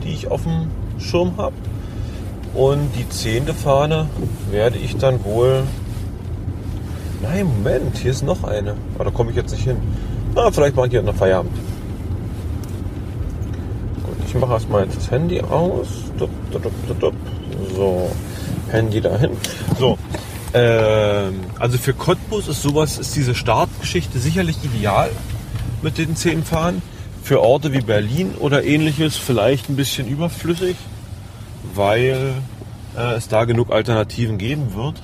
[0.03, 1.55] die ich auf dem Schirm habe.
[2.53, 4.07] Und die zehnte Fahne
[4.49, 5.63] werde ich dann wohl.
[7.21, 8.75] Nein, Moment, hier ist noch eine.
[8.95, 9.77] Aber da komme ich jetzt nicht hin.
[10.35, 11.53] Na, vielleicht mache ich hier noch Feierabend.
[14.03, 15.87] Gut, ich mache erstmal jetzt das Handy aus.
[17.75, 18.09] So,
[18.69, 19.31] Handy dahin.
[19.79, 19.97] So,
[20.53, 25.09] ähm, also für Cottbus ist sowas, ist diese Startgeschichte sicherlich ideal
[25.81, 26.81] mit den zehn Fahnen.
[27.23, 30.77] Für Orte wie Berlin oder ähnliches vielleicht ein bisschen überflüssig
[31.77, 32.33] weil
[32.97, 35.01] äh, es da genug Alternativen geben wird.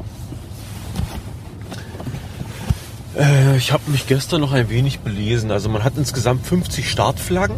[3.18, 5.52] Äh, ich habe mich gestern noch ein wenig belesen.
[5.52, 7.58] Also man hat insgesamt 50 Startflaggen.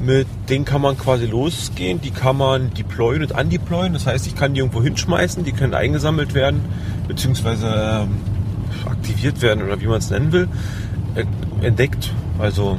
[0.00, 2.00] Mit denen kann man quasi losgehen.
[2.00, 3.92] Die kann man deployen und undeployen.
[3.92, 5.44] Das heißt, ich kann die irgendwo hinschmeißen.
[5.44, 6.60] Die können eingesammelt werden,
[7.08, 8.06] beziehungsweise
[8.86, 10.48] äh, aktiviert werden oder wie man es nennen will.
[11.14, 11.24] Äh,
[11.64, 12.12] entdeckt.
[12.38, 12.78] Also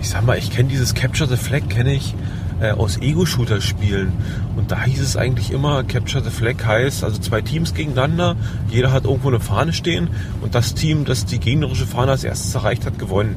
[0.00, 2.14] ich sag mal, ich kenne dieses Capture the Flag, kenne ich
[2.60, 4.12] äh, aus Ego-Shooter-Spielen.
[4.56, 8.36] Und da hieß es eigentlich immer, Capture the Flag heißt, also zwei Teams gegeneinander,
[8.70, 10.08] jeder hat irgendwo eine Fahne stehen
[10.40, 13.36] und das Team, das die gegnerische Fahne als erstes erreicht hat, gewonnen.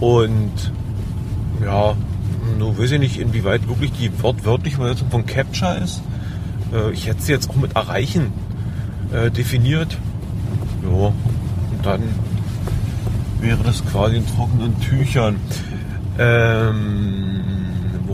[0.00, 0.72] Und
[1.64, 1.94] ja,
[2.58, 6.02] nun weiß ich nicht, inwieweit wirklich die wortwörtliche Übersetzung von Capture ist.
[6.72, 8.32] Äh, ich hätte sie jetzt auch mit Erreichen
[9.12, 9.96] äh, definiert.
[10.82, 11.14] Ja, und
[11.84, 12.02] dann
[13.40, 15.36] wäre das quasi in trockenen Tüchern.
[16.18, 17.59] Ähm,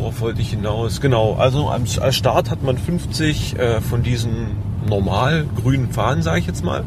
[0.07, 1.01] worauf wollte ich hinaus?
[1.01, 4.53] Genau, also als Start hat man 50 äh, von diesen
[4.88, 6.85] normal grünen Fahnen, sage ich jetzt mal.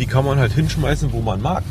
[0.00, 1.62] Die kann man halt hinschmeißen, wo man mag.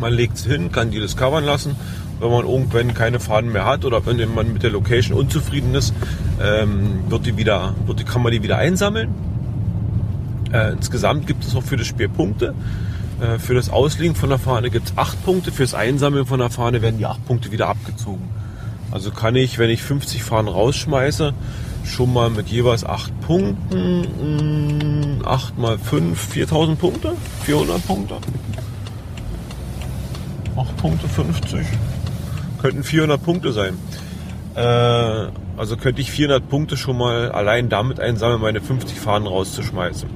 [0.00, 1.76] Man legt sie hin, kann die discovern lassen.
[2.18, 5.92] Wenn man irgendwann keine Fahnen mehr hat oder wenn man mit der Location unzufrieden ist,
[6.42, 9.10] ähm, wird die wieder, wird die, kann man die wieder einsammeln.
[10.50, 12.54] Äh, insgesamt gibt es noch für das Spiel Punkte.
[13.20, 15.52] Äh, für das Auslegen von der Fahne gibt es 8 Punkte.
[15.52, 18.37] Fürs Einsammeln von der Fahne werden die 8 Punkte wieder abgezogen.
[18.90, 21.34] Also kann ich, wenn ich 50 Fahnen rausschmeiße,
[21.84, 27.12] schon mal mit jeweils 8 Punkten, 8 hm, mal 5, 4000 Punkte,
[27.44, 28.16] 400 Punkte.
[30.56, 31.60] 8 Punkte 50.
[32.60, 33.74] Könnten 400 Punkte sein.
[34.54, 40.08] Äh, also könnte ich 400 Punkte schon mal allein damit einsammeln, meine 50 Fahnen rauszuschmeißen.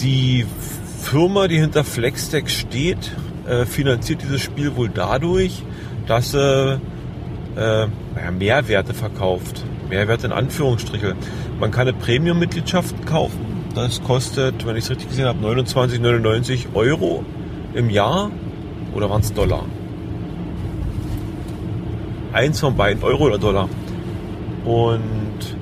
[0.00, 0.46] Die
[1.02, 3.12] Firma, die hinter Flexdeck steht,
[3.46, 5.62] äh, finanziert dieses Spiel wohl dadurch,
[6.06, 6.80] dass sie
[7.56, 7.86] äh,
[8.30, 9.64] Mehrwerte verkauft.
[9.88, 11.14] Mehrwerte in Anführungsstriche.
[11.60, 13.64] Man kann eine Premium-Mitgliedschaft kaufen.
[13.74, 17.24] Das kostet, wenn ich es richtig gesehen habe, 29,99 Euro
[17.74, 18.30] im Jahr.
[18.94, 19.64] Oder waren es Dollar?
[22.32, 23.68] Eins von beiden, Euro oder Dollar.
[24.64, 25.56] Und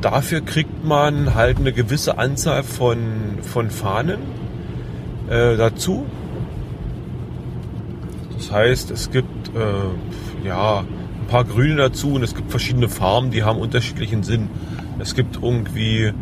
[0.00, 4.18] dafür kriegt man halt eine gewisse Anzahl von, von Fahnen
[5.28, 6.06] äh, dazu.
[8.46, 13.32] Das heißt, es gibt äh, ja ein paar Grüne dazu und es gibt verschiedene Farben,
[13.32, 14.48] die haben unterschiedlichen Sinn.
[15.00, 16.12] Es gibt irgendwie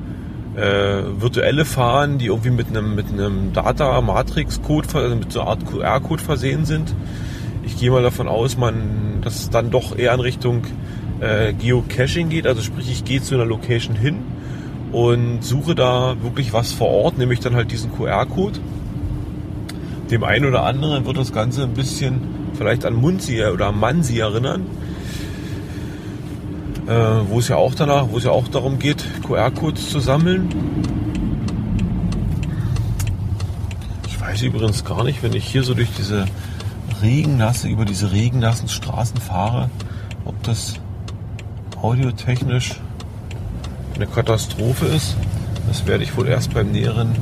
[0.57, 5.43] äh, virtuelle Fahnen, die irgendwie mit einem mit einem Data Matrix Code, also mit so
[5.43, 6.95] einer Art QR-Code versehen sind.
[7.63, 10.63] Ich gehe mal davon aus, man, dass es dann doch eher in Richtung
[11.21, 12.47] äh, Geocaching geht.
[12.47, 14.21] Also sprich, ich gehe zu einer Location hin
[14.93, 18.61] und suche da wirklich was vor Ort, nämlich dann halt diesen QR-Code
[20.15, 22.21] dem einen oder anderen wird das Ganze ein bisschen
[22.57, 24.65] vielleicht an Munzi oder an Mansi erinnern.
[26.87, 26.93] Äh,
[27.29, 30.49] wo es ja auch danach, wo es ja auch darum geht, QR-Codes zu sammeln.
[34.07, 36.27] Ich weiß übrigens gar nicht, wenn ich hier so durch diese
[37.03, 39.69] regennasse, über diese regennassen Straßen fahre,
[40.27, 40.75] ob das
[41.83, 42.75] audiotechnisch
[43.97, 45.17] eine Katastrophe ist.
[45.67, 47.17] Das werde ich wohl erst beim näheren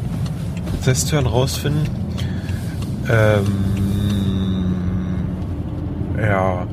[0.84, 2.01] Testhören rausfinden.
[3.08, 3.46] Ähm,
[6.18, 6.66] ja.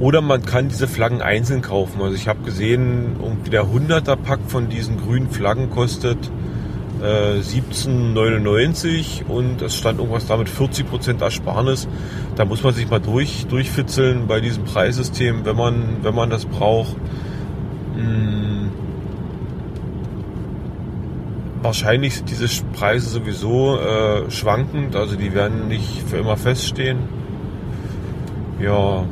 [0.00, 2.00] Oder man kann diese Flaggen einzeln kaufen.
[2.00, 6.18] Also ich habe gesehen, irgendwie der 100er Pack von diesen grünen Flaggen kostet
[7.02, 11.88] äh, 17,99 und es stand irgendwas damit 40% Ersparnis.
[12.36, 16.44] Da muss man sich mal durch, durchfitzeln bei diesem Preissystem, wenn man, wenn man das
[16.44, 16.96] braucht.
[17.96, 18.57] Hm
[21.68, 26.96] Wahrscheinlich sind diese Preise sowieso äh, schwankend, also die werden nicht für immer feststehen.
[28.58, 29.04] Ja,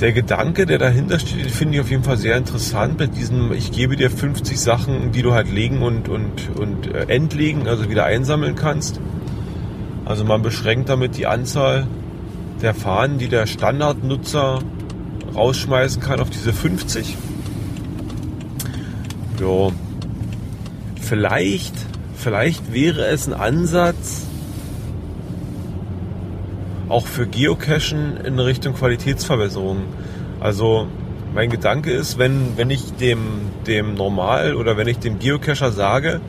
[0.00, 3.72] der Gedanke, der dahinter steht, finde ich auf jeden Fall sehr interessant mit diesem, ich
[3.72, 8.04] gebe dir 50 Sachen, die du halt legen und, und, und äh, entlegen, also wieder
[8.04, 9.00] einsammeln kannst.
[10.04, 11.88] Also man beschränkt damit die Anzahl
[12.62, 14.60] der Fahnen, die der Standardnutzer
[15.34, 17.16] rausschmeißen kann auf diese 50.
[19.40, 19.72] Ja,
[21.10, 21.74] vielleicht,
[22.14, 24.22] vielleicht wäre es ein Ansatz,
[26.88, 29.78] auch für Geocachen in Richtung Qualitätsverbesserung.
[30.38, 30.86] Also
[31.34, 33.18] mein Gedanke ist, wenn, wenn ich dem,
[33.66, 36.20] dem Normal oder wenn ich dem Geocacher sage,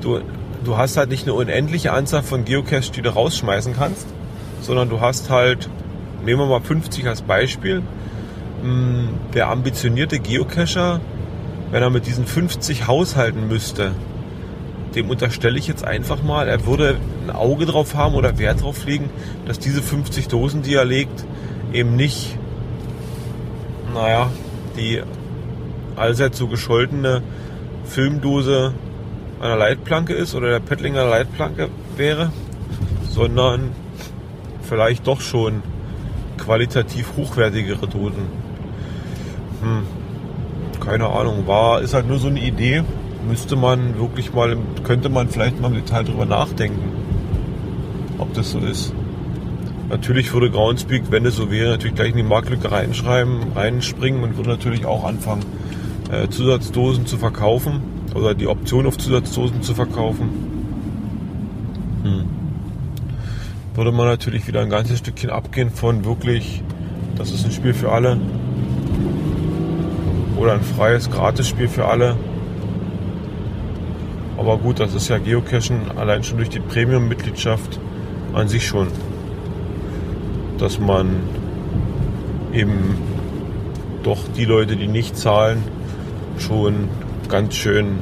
[0.00, 0.20] du,
[0.64, 4.06] du hast halt nicht eine unendliche Anzahl von Geocaches, die du rausschmeißen kannst,
[4.62, 5.68] sondern du hast halt,
[6.24, 7.82] nehmen wir mal 50 als Beispiel,
[8.62, 11.02] hm, der ambitionierte Geocacher,
[11.70, 13.92] wenn er mit diesen 50 haushalten müsste,
[14.94, 18.86] dem unterstelle ich jetzt einfach mal, er würde ein Auge drauf haben oder Wert drauf
[18.86, 19.10] legen,
[19.46, 21.24] dass diese 50 Dosen, die er legt,
[21.72, 22.38] eben nicht,
[23.92, 24.30] naja,
[24.76, 25.02] die
[25.96, 27.22] allseits so gescholtene
[27.84, 28.74] Filmdose
[29.40, 32.32] einer Leitplanke ist oder der Pettlinger Leitplanke wäre,
[33.10, 33.72] sondern
[34.62, 35.62] vielleicht doch schon
[36.38, 38.26] qualitativ hochwertigere Dosen.
[39.60, 39.82] Hm,
[40.84, 42.84] keine Ahnung, war, ist halt nur so eine Idee
[43.28, 46.92] müsste man wirklich mal, könnte man vielleicht mal im Detail drüber nachdenken,
[48.18, 48.92] ob das so ist.
[49.88, 54.36] Natürlich würde Groundspeak, wenn es so wäre, natürlich gleich in die Marktlücke reinschreiben, reinspringen und
[54.36, 55.44] würde natürlich auch anfangen,
[56.10, 57.80] äh, Zusatzdosen zu verkaufen
[58.14, 60.28] oder die Option auf Zusatzdosen zu verkaufen.
[62.02, 62.24] Hm.
[63.74, 66.62] Würde man natürlich wieder ein ganzes Stückchen abgehen von wirklich,
[67.16, 68.18] das ist ein Spiel für alle
[70.36, 72.16] oder ein freies Gratisspiel für alle
[74.36, 77.78] aber gut, das ist ja Geocachen allein schon durch die Premium-Mitgliedschaft
[78.32, 78.88] an sich schon,
[80.58, 81.22] dass man
[82.52, 82.96] eben
[84.02, 85.62] doch die Leute, die nicht zahlen,
[86.38, 86.88] schon
[87.28, 87.98] ganz schön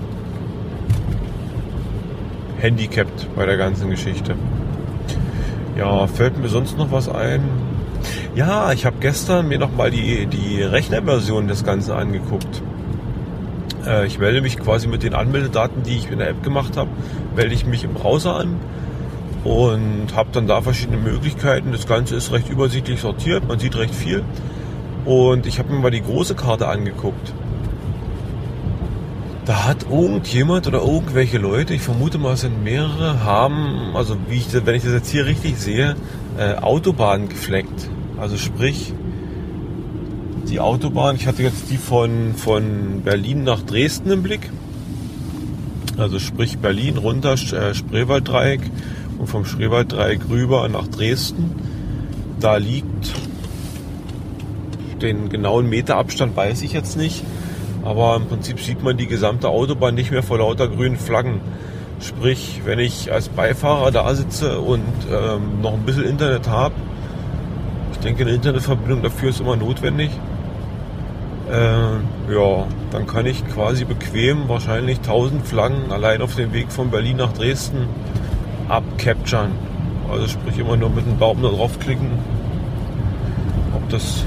[2.58, 4.34] handicapped bei der ganzen Geschichte.
[5.76, 7.42] Ja, fällt mir sonst noch was ein?
[8.34, 12.62] Ja, ich habe gestern mir nochmal die, die Rechnerversion des Ganzen angeguckt.
[13.86, 16.90] Äh, ich melde mich quasi mit den Anmeldedaten, die ich in der App gemacht habe,
[17.36, 18.56] melde ich mich im Browser an
[19.44, 21.72] und habe dann da verschiedene Möglichkeiten.
[21.72, 24.22] Das Ganze ist recht übersichtlich sortiert, man sieht recht viel.
[25.04, 27.32] Und ich habe mir mal die große Karte angeguckt.
[29.44, 34.36] Da hat irgendjemand oder irgendwelche Leute, ich vermute mal, es sind mehrere, haben, also wie
[34.36, 35.96] ich, wenn ich das jetzt hier richtig sehe,
[36.38, 37.90] äh, Autobahnen gefleckt.
[38.18, 38.94] Also sprich,
[40.52, 41.16] die Autobahn.
[41.16, 44.50] Ich hatte jetzt die von, von Berlin nach Dresden im Blick.
[45.96, 48.60] Also sprich Berlin runter, äh, Spreewalddreieck
[49.18, 51.54] und vom Spreewalddreieck rüber nach Dresden.
[52.38, 53.12] Da liegt
[55.00, 57.24] den genauen Meterabstand weiß ich jetzt nicht.
[57.82, 61.40] Aber im Prinzip sieht man die gesamte Autobahn nicht mehr vor lauter grünen Flaggen.
[62.00, 66.74] Sprich, wenn ich als Beifahrer da sitze und ähm, noch ein bisschen Internet habe,
[67.92, 70.10] ich denke, eine Internetverbindung dafür ist immer notwendig,
[71.52, 76.90] äh, ja, dann kann ich quasi bequem wahrscheinlich 1000 Flaggen allein auf dem Weg von
[76.90, 77.88] Berlin nach Dresden
[78.68, 79.52] abcapturen.
[80.10, 82.08] Also sprich immer nur mit dem Daumen da draufklicken.
[83.74, 84.24] Ob das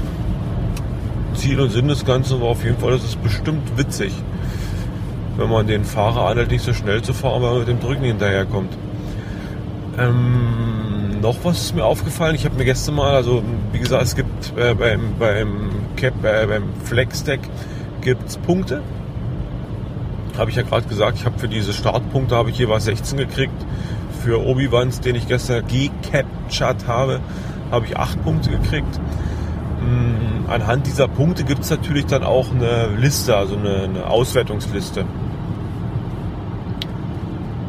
[1.34, 4.12] Ziel und Sinn des Ganzen war, auf jeden Fall, das ist bestimmt witzig,
[5.36, 8.04] wenn man den Fahrer anhält, nicht so schnell zu fahren, weil man mit dem Drücken
[8.04, 8.72] hinterherkommt.
[9.98, 10.85] Ähm,
[11.20, 12.34] noch was ist mir aufgefallen.
[12.34, 16.46] Ich habe mir gestern mal, also wie gesagt, es gibt äh, beim, beim Cap, äh,
[16.46, 17.40] beim Flex-Deck
[18.00, 18.82] gibt Punkte.
[20.36, 23.66] Habe ich ja gerade gesagt, ich habe für diese Startpunkte habe ich jeweils 16 gekriegt.
[24.22, 27.20] Für Obi-Wans, den ich gestern gecaptured habe,
[27.70, 29.00] habe ich 8 Punkte gekriegt.
[29.80, 35.04] Mhm, anhand dieser Punkte gibt es natürlich dann auch eine Liste, also eine, eine Auswertungsliste.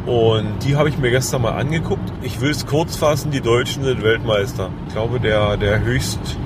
[0.08, 2.14] Und die habe ich mir gestern mal angeguckt.
[2.22, 4.70] Ich will es kurz fassen, die Deutschen sind Weltmeister.
[4.88, 6.38] Ich glaube, der, der höchst,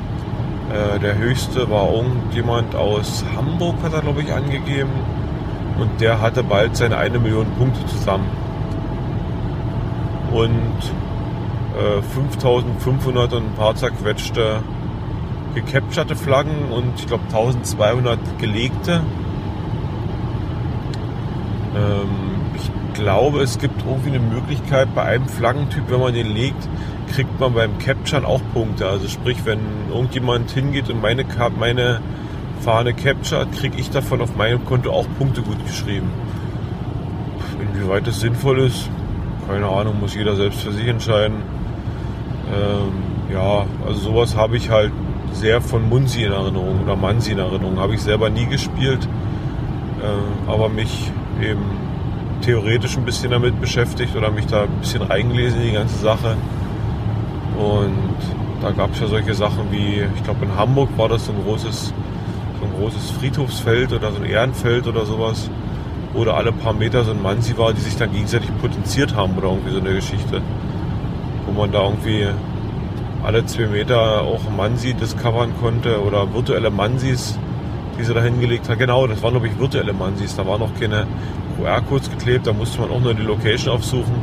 [0.73, 4.89] äh, der höchste war irgendjemand aus Hamburg, hat er, glaube ich, angegeben.
[5.79, 8.25] Und der hatte bald seine eine Million Punkte zusammen.
[10.33, 10.79] Und
[11.77, 14.63] äh, 5500 und ein paar zerquetschte
[15.53, 19.01] gecapturte Flaggen und ich glaube 1200 gelegte.
[21.75, 22.30] Ähm,
[23.01, 26.69] glaube, es gibt irgendwie eine Möglichkeit, bei einem Flaggentyp, wenn man den legt,
[27.11, 28.87] kriegt man beim Capturen auch Punkte.
[28.87, 29.59] Also sprich, wenn
[29.89, 31.25] irgendjemand hingeht und meine,
[31.59, 31.99] meine
[32.61, 36.09] Fahne captured, kriege ich davon auf meinem Konto auch Punkte gut geschrieben.
[37.59, 38.87] Inwieweit das sinnvoll ist,
[39.47, 41.37] keine Ahnung, muss jeder selbst für sich entscheiden.
[42.53, 44.91] Ähm, ja, also sowas habe ich halt
[45.33, 47.79] sehr von Munsi in Erinnerung oder Mansi in Erinnerung.
[47.79, 49.07] Habe ich selber nie gespielt,
[50.01, 51.11] äh, aber mich
[51.41, 51.90] eben
[52.41, 56.35] theoretisch ein bisschen damit beschäftigt oder mich da ein bisschen reingelesen in die ganze Sache.
[57.57, 58.15] Und
[58.61, 61.43] da gab es ja solche Sachen wie, ich glaube in Hamburg war das so ein
[61.43, 61.93] großes,
[62.59, 65.49] so ein großes Friedhofsfeld oder so ein Ehrenfeld oder sowas.
[66.13, 69.47] Oder alle paar Meter so ein Mansi war, die sich dann gegenseitig potenziert haben oder
[69.47, 70.41] irgendwie so eine Geschichte.
[71.45, 72.27] Wo man da irgendwie
[73.23, 77.39] alle zwei Meter auch Mansi discovern konnte oder virtuelle Mansis,
[77.97, 78.79] die sie da hingelegt hat.
[78.79, 80.35] Genau, das waren glaube ich virtuelle Mansis.
[80.35, 81.07] Da waren noch keine
[81.61, 84.15] QR-Codes geklebt, da musste man auch nur die Location aufsuchen.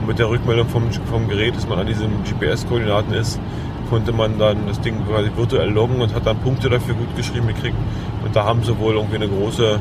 [0.00, 3.40] Und mit der Rückmeldung vom, vom Gerät, dass man an diesen GPS-Koordinaten ist,
[3.88, 7.48] konnte man dann das Ding quasi virtuell loggen und hat dann Punkte dafür gut geschrieben
[7.48, 7.76] gekriegt.
[8.24, 9.80] Und da haben sie wohl irgendwie eine große,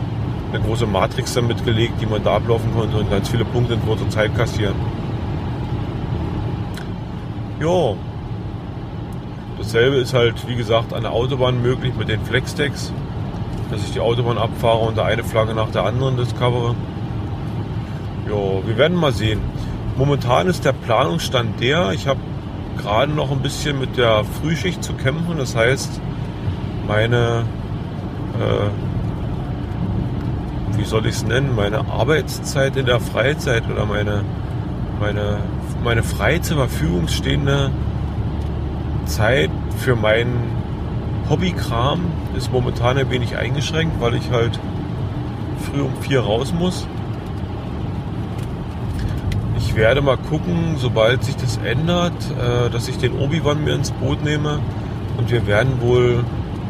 [0.51, 3.81] eine große Matrix dann mitgelegt, die man da ablaufen konnte und ganz viele Punkte in
[3.81, 4.75] kurzer Zeit kassieren.
[7.59, 7.97] Jo,
[9.59, 12.93] Dasselbe ist halt, wie gesagt, an der Autobahn möglich mit den Flexstacks,
[13.71, 16.75] dass ich die Autobahn abfahre und da eine Flagge nach der anderen discovere.
[18.27, 19.39] Jo, wir werden mal sehen.
[19.97, 22.19] Momentan ist der Planungsstand der, ich habe
[22.77, 25.37] gerade noch ein bisschen mit der Frühschicht zu kämpfen.
[25.37, 25.99] Das heißt,
[26.87, 27.43] meine,
[28.39, 28.69] äh,
[30.77, 34.23] wie soll ich es nennen, meine Arbeitszeit in der Freizeit oder meine,
[34.99, 35.37] meine,
[35.83, 37.71] meine frei zur Verfügung stehende
[39.05, 40.58] Zeit für meinen
[41.29, 42.01] Hobbykram
[42.35, 44.59] ist momentan ein wenig eingeschränkt, weil ich halt
[45.59, 46.87] früh um vier raus muss.
[49.57, 53.91] Ich werde mal gucken, sobald sich das ändert, äh, dass ich den Obi-Wan mir ins
[53.91, 54.59] Boot nehme
[55.17, 56.23] und wir werden wohl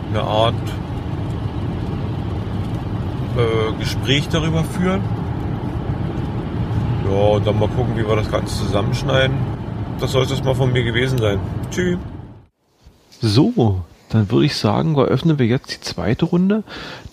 [0.09, 0.53] eine Art
[3.37, 5.01] äh, Gespräch darüber führen.
[7.09, 9.37] Ja, und dann mal gucken, wie wir das Ganze zusammenschneiden.
[9.99, 11.39] Das soll es mal von mir gewesen sein.
[11.71, 11.97] Tschüss.
[13.21, 16.63] So, dann würde ich sagen, eröffnen wir jetzt die zweite Runde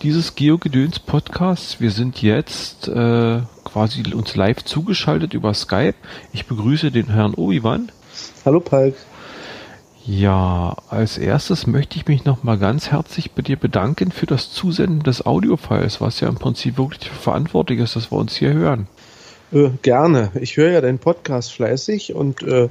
[0.01, 1.79] dieses Geogedöns Podcasts.
[1.79, 5.95] Wir sind jetzt äh, quasi uns live zugeschaltet über Skype.
[6.33, 7.91] Ich begrüße den Herrn Obi-Wan.
[8.45, 8.95] Hallo Palk.
[10.05, 15.03] Ja, als erstes möchte ich mich nochmal ganz herzlich bei dir bedanken für das Zusenden
[15.03, 18.87] des Audiofiles, was ja im Prinzip wirklich verantwortlich ist, dass wir uns hier hören.
[19.51, 20.31] Äh, gerne.
[20.39, 22.69] Ich höre ja deinen Podcast fleißig und äh,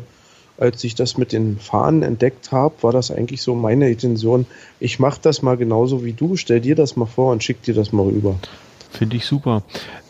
[0.58, 4.46] als ich das mit den Fahnen entdeckt habe, war das eigentlich so meine Intention.
[4.80, 7.74] Ich mache das mal genauso wie du, stell dir das mal vor und schick dir
[7.74, 8.36] das mal rüber.
[8.90, 9.62] Finde ich super.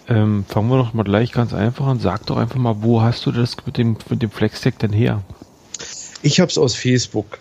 [0.08, 1.98] Ähm, fangen wir doch mal gleich ganz einfach an.
[1.98, 5.22] Sag doch einfach mal, wo hast du das mit dem, mit dem Flextech denn her?
[6.22, 7.38] Ich habe es aus Facebook.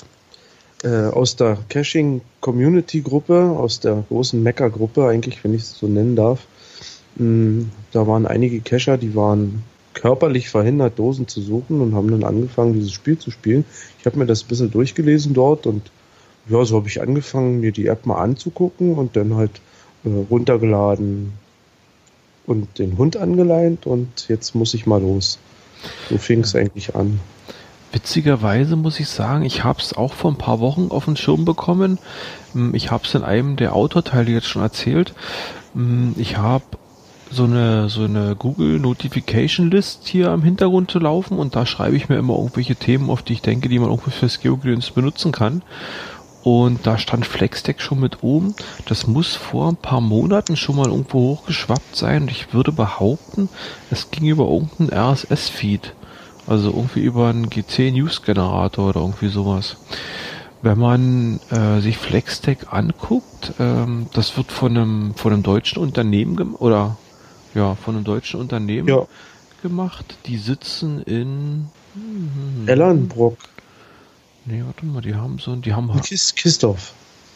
[0.83, 6.41] Äh, aus der Caching-Community-Gruppe, aus der großen Mecker-Gruppe, eigentlich, wenn ich es so nennen darf.
[7.15, 9.63] Mm, da waren einige Cacher, die waren
[9.95, 13.65] körperlich verhindert, Dosen zu suchen und haben dann angefangen, dieses Spiel zu spielen.
[13.99, 15.89] Ich habe mir das ein bisschen durchgelesen dort und
[16.47, 19.61] ja, so habe ich angefangen, mir die App mal anzugucken und dann halt
[20.03, 21.33] äh, runtergeladen
[22.45, 25.39] und den Hund angeleint und jetzt muss ich mal los.
[26.09, 27.19] So fing es eigentlich an.
[27.91, 31.45] Witzigerweise muss ich sagen, ich habe es auch vor ein paar Wochen auf den Schirm
[31.45, 31.97] bekommen.
[32.53, 35.13] Hm, ich habe es in einem der Autorteile jetzt schon erzählt.
[35.73, 36.65] Hm, ich habe
[37.31, 41.95] so eine, so eine Google Notification List hier am Hintergrund zu laufen und da schreibe
[41.95, 45.31] ich mir immer irgendwelche Themen, auf die ich denke, die man irgendwie fürs Geogedöns benutzen
[45.31, 45.63] kann.
[46.43, 48.53] Und da stand Flexdeck schon mit oben.
[48.85, 52.23] Das muss vor ein paar Monaten schon mal irgendwo hochgeschwappt sein.
[52.23, 53.49] Und ich würde behaupten,
[53.89, 55.95] es ging über irgendeinen RSS-Feed.
[56.45, 59.77] Also irgendwie über einen GC-News-Generator oder irgendwie sowas.
[60.61, 66.53] Wenn man äh, sich Flexdeck anguckt, ähm, das wird von einem, von einem deutschen Unternehmen
[66.53, 66.97] oder
[67.55, 69.07] ja, von einem deutschen Unternehmen ja.
[69.61, 70.17] gemacht.
[70.27, 73.37] Die sitzen in hm, Ellenbrock.
[74.45, 76.93] Nee, warte mal, die haben so, die haben Kis Kistorf.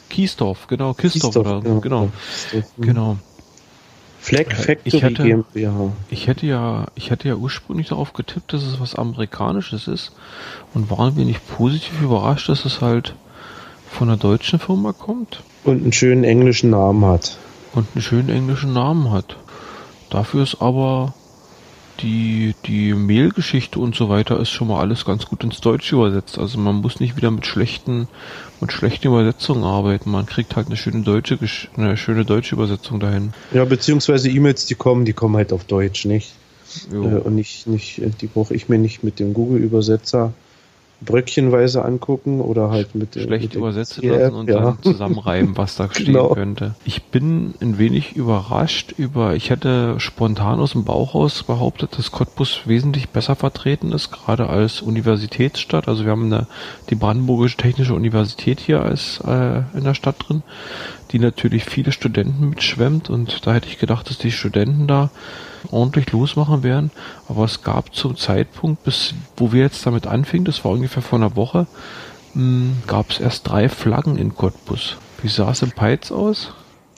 [0.09, 1.79] Kiesdorf, genau, Kiesdorf, oder genau.
[1.79, 2.09] Genau.
[2.51, 2.63] Hm.
[2.77, 3.17] genau.
[4.19, 5.93] Flag äh, Factory ich hätte, GmbH.
[6.09, 10.11] Ich hätte ja, ich hätte ja ursprünglich darauf getippt, dass es was Amerikanisches ist
[10.73, 13.15] und war ein wenig positiv überrascht, dass es halt
[13.89, 15.41] von einer deutschen Firma kommt.
[15.63, 17.37] Und einen schönen englischen Namen hat.
[17.73, 19.37] Und einen schönen englischen Namen hat.
[20.09, 21.13] Dafür ist aber
[22.01, 26.37] die, die Mailgeschichte und so weiter ist schon mal alles ganz gut ins Deutsche übersetzt.
[26.37, 28.07] Also man muss nicht wieder mit schlechten,
[28.61, 30.09] mit schlechten Übersetzungen arbeiten.
[30.11, 31.37] Man kriegt halt eine schöne deutsche,
[31.75, 33.33] eine schöne deutsche Übersetzung dahin.
[33.53, 36.33] Ja, beziehungsweise E-Mails, die kommen, die kommen halt auf Deutsch, nicht?
[36.91, 37.03] Jo.
[37.03, 40.33] Äh, und nicht, nicht, die brauche ich mir nicht mit dem Google-Übersetzer.
[41.01, 44.59] Bröckchenweise angucken oder halt mit schlecht mit übersetzen lassen und ja.
[44.59, 46.29] dann zusammenreiben, was da stehen genau.
[46.29, 46.75] könnte.
[46.83, 52.11] Ich bin ein wenig überrascht über, ich hätte spontan aus dem Bauch raus behauptet, dass
[52.11, 55.87] Cottbus wesentlich besser vertreten ist, gerade als Universitätsstadt.
[55.87, 56.47] Also wir haben eine,
[56.89, 60.43] die Brandenburgische Technische Universität hier als äh, in der Stadt drin,
[61.11, 65.09] die natürlich viele Studenten mitschwemmt und da hätte ich gedacht, dass die Studenten da
[65.71, 66.91] ordentlich losmachen werden.
[67.27, 71.19] Aber es gab zum Zeitpunkt, bis wo wir jetzt damit anfingen, das war ungefähr vor
[71.19, 71.67] einer Woche,
[72.33, 74.97] hm, gab es erst drei Flaggen in Cottbus.
[75.21, 76.53] Wie sah es in Peitz aus?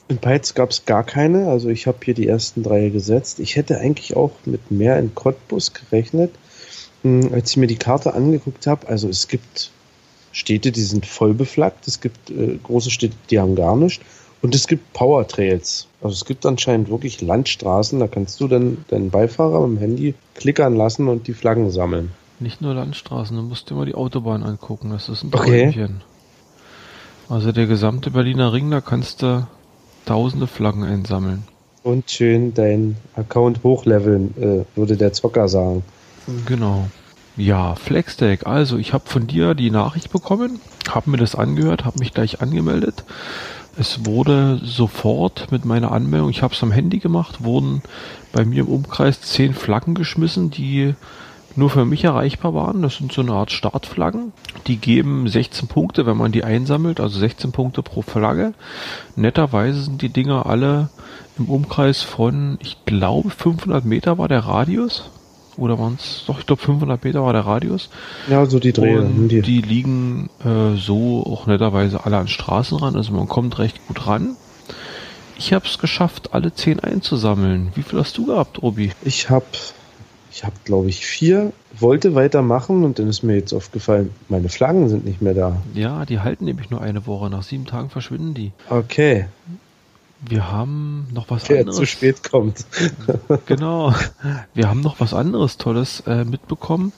[0.08, 3.40] In Peitz gab es gar keine, also ich habe hier die ersten drei gesetzt.
[3.40, 6.32] Ich hätte eigentlich auch mit mehr in Cottbus gerechnet,
[7.02, 8.88] hm, als ich mir die Karte angeguckt habe.
[8.88, 9.70] Also es gibt
[10.32, 14.04] Städte, die sind voll beflaggt, es gibt äh, große Städte, die haben gar nichts.
[14.40, 15.86] Und es gibt Power Trails.
[16.02, 20.14] Also es gibt anscheinend wirklich Landstraßen, da kannst du dann deinen Beifahrer mit dem Handy
[20.34, 22.10] klickern lassen und die Flaggen sammeln.
[22.40, 25.64] Nicht nur Landstraßen, du musst dir mal die Autobahn angucken, das ist ein okay.
[25.64, 26.00] Träumchen.
[27.28, 29.46] Also der gesamte Berliner Ring, da kannst du
[30.04, 31.44] tausende Flaggen einsammeln.
[31.84, 35.84] Und schön dein Account hochleveln, äh, würde der Zocker sagen.
[36.46, 36.88] Genau.
[37.36, 38.46] Ja, Flexdeck.
[38.46, 42.40] Also ich habe von dir die Nachricht bekommen, habe mir das angehört, habe mich gleich
[42.40, 43.04] angemeldet
[43.76, 47.82] es wurde sofort mit meiner Anmeldung, ich habe es am Handy gemacht, wurden
[48.32, 50.94] bei mir im Umkreis zehn Flaggen geschmissen, die
[51.56, 52.82] nur für mich erreichbar waren.
[52.82, 54.32] Das sind so eine Art Startflaggen.
[54.66, 58.54] Die geben 16 Punkte, wenn man die einsammelt, also 16 Punkte pro Flagge.
[59.16, 60.88] Netterweise sind die Dinger alle
[61.38, 65.10] im Umkreis von, ich glaube, 500 Meter war der Radius
[65.56, 67.90] oder waren es, doch, ich glaube 500 Meter war der Radius.
[68.28, 69.04] Ja, so die Drehe.
[69.04, 69.42] Die.
[69.42, 74.06] die liegen äh, so auch netterweise alle an Straßen ran, also man kommt recht gut
[74.06, 74.36] ran.
[75.36, 77.72] Ich habe es geschafft, alle 10 einzusammeln.
[77.74, 78.92] Wie viel hast du gehabt, Obi?
[79.02, 79.46] Ich habe,
[80.30, 84.88] ich habe glaube ich vier, wollte weitermachen und dann ist mir jetzt aufgefallen, meine Flaggen
[84.88, 85.56] sind nicht mehr da.
[85.74, 87.28] Ja, die halten nämlich nur eine Woche.
[87.28, 88.52] Nach sieben Tagen verschwinden die.
[88.68, 89.26] Okay.
[90.24, 91.76] Wir haben noch was Der anderes.
[91.76, 92.64] zu spät kommt.
[93.46, 93.92] genau.
[94.54, 96.92] Wir haben noch was anderes Tolles äh, mitbekommen.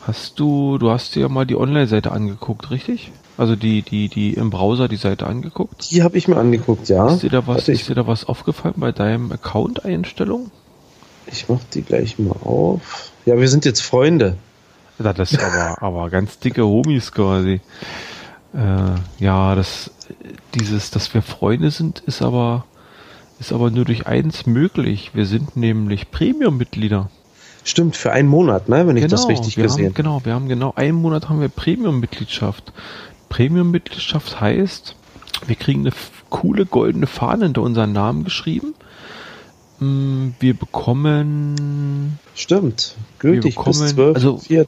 [0.00, 3.12] Hast du, du hast dir ja mal die Online-Seite angeguckt, richtig?
[3.36, 5.90] Also die, die, die im Browser die Seite angeguckt?
[5.90, 7.08] Die habe ich mir angeguckt, ja.
[7.08, 10.50] Ist dir da was, ist dir da was aufgefallen bei deinem Account-Einstellung?
[11.26, 13.12] Ich mach die gleich mal auf.
[13.26, 14.36] Ja, wir sind jetzt Freunde.
[14.98, 17.60] Ja, das ist aber, aber ganz dicke Homies quasi.
[18.54, 19.90] Äh, ja, das,
[20.54, 22.64] dieses, dass wir Freunde sind, ist aber,
[23.40, 25.10] ist aber nur durch eins möglich.
[25.14, 27.10] Wir sind nämlich Premium-Mitglieder.
[27.64, 29.94] Stimmt, für einen Monat, ne, wenn ich genau, das richtig gesehen habe.
[29.94, 32.72] Genau, wir haben genau einen Monat haben wir Premium-Mitgliedschaft.
[33.30, 34.94] Premium-Mitgliedschaft heißt,
[35.46, 35.92] wir kriegen eine
[36.28, 38.74] coole goldene Fahne hinter unseren Namen geschrieben.
[39.78, 42.18] Mm, wir bekommen.
[42.34, 44.14] Stimmt, gültig wir bekommen, bis 12.
[44.16, 44.66] Also, 4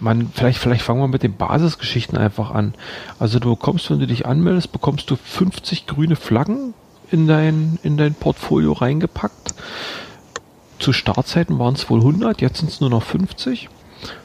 [0.00, 2.74] man, vielleicht, vielleicht fangen wir mit den Basisgeschichten einfach an.
[3.18, 6.74] Also du bekommst, wenn du dich anmeldest, bekommst du 50 grüne Flaggen
[7.10, 9.54] in dein, in dein Portfolio reingepackt.
[10.78, 13.68] Zu Startzeiten waren es wohl 100, jetzt sind es nur noch 50.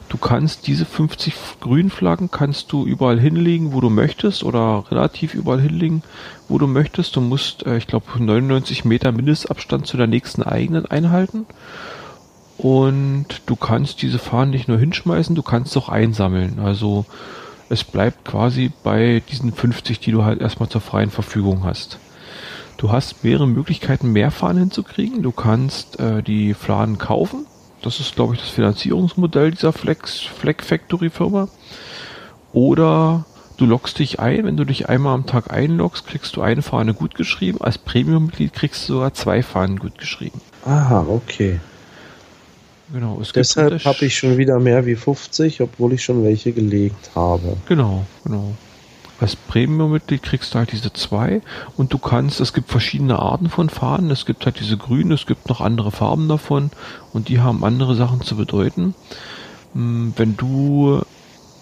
[0.08, 5.34] Du kannst diese 50 grünen Flaggen kannst du überall hinlegen, wo du möchtest oder relativ
[5.34, 6.02] überall hinlegen,
[6.48, 7.14] wo du möchtest.
[7.14, 11.46] Du musst, äh, ich glaube, 99 Meter Mindestabstand zu der nächsten eigenen einhalten.
[12.58, 16.58] Und du kannst diese Fahnen nicht nur hinschmeißen, du kannst auch einsammeln.
[16.58, 17.06] Also
[17.70, 22.00] es bleibt quasi bei diesen 50, die du halt erstmal zur freien Verfügung hast.
[22.80, 25.22] Du hast mehrere Möglichkeiten, mehr Fahnen hinzukriegen.
[25.22, 27.44] Du kannst äh, die Fahnen kaufen.
[27.82, 31.48] Das ist, glaube ich, das Finanzierungsmodell dieser Flex, Fleck Factory Firma.
[32.54, 33.26] Oder
[33.58, 34.46] du loggst dich ein.
[34.46, 37.60] Wenn du dich einmal am Tag einloggst, kriegst du eine Fahne gut geschrieben.
[37.60, 40.40] Als Premium-Mitglied kriegst du sogar zwei Fahnen gut geschrieben.
[40.64, 41.60] Aha, okay.
[42.94, 47.10] Genau, es Deshalb habe ich schon wieder mehr wie 50, obwohl ich schon welche gelegt
[47.14, 47.58] habe.
[47.68, 48.54] Genau, genau.
[49.20, 51.42] Als Premium-Mitglied kriegst du halt diese zwei
[51.76, 54.10] und du kannst, es gibt verschiedene Arten von Fahnen.
[54.10, 56.70] Es gibt halt diese grünen, es gibt noch andere Farben davon
[57.12, 58.94] und die haben andere Sachen zu bedeuten.
[59.74, 61.02] Hm, wenn du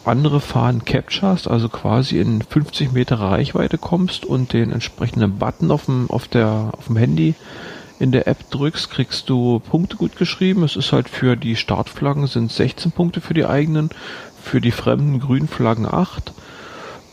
[0.04, 5.86] andere Fahnen capturest, also quasi in 50 Meter Reichweite kommst und den entsprechenden Button auf
[5.86, 7.34] dem, auf der, auf dem Handy
[7.98, 10.62] in der App drückst, kriegst du Punkte gut geschrieben.
[10.62, 13.90] Es ist halt für die Startflaggen sind 16 Punkte für die eigenen,
[14.40, 16.32] für die fremden grünen Flaggen 8.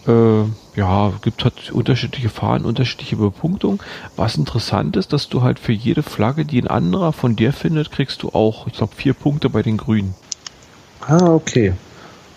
[0.07, 0.43] Äh,
[0.75, 3.81] ja, gibt halt unterschiedliche Fahnen, unterschiedliche Bepunktung.
[4.15, 7.91] Was interessant ist, dass du halt für jede Flagge, die ein anderer von dir findet,
[7.91, 10.13] kriegst du auch, ich glaube, vier Punkte bei den Grünen.
[11.01, 11.73] Ah, okay.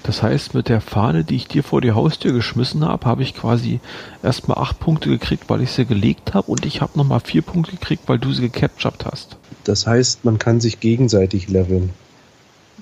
[0.03, 3.35] Das heißt, mit der Fahne, die ich dir vor die Haustür geschmissen habe, habe ich
[3.35, 3.81] quasi
[4.23, 7.73] erstmal acht Punkte gekriegt, weil ich sie gelegt habe und ich habe nochmal vier Punkte
[7.73, 9.37] gekriegt, weil du sie gecaptured hast.
[9.64, 11.91] Das heißt, man kann sich gegenseitig leveln.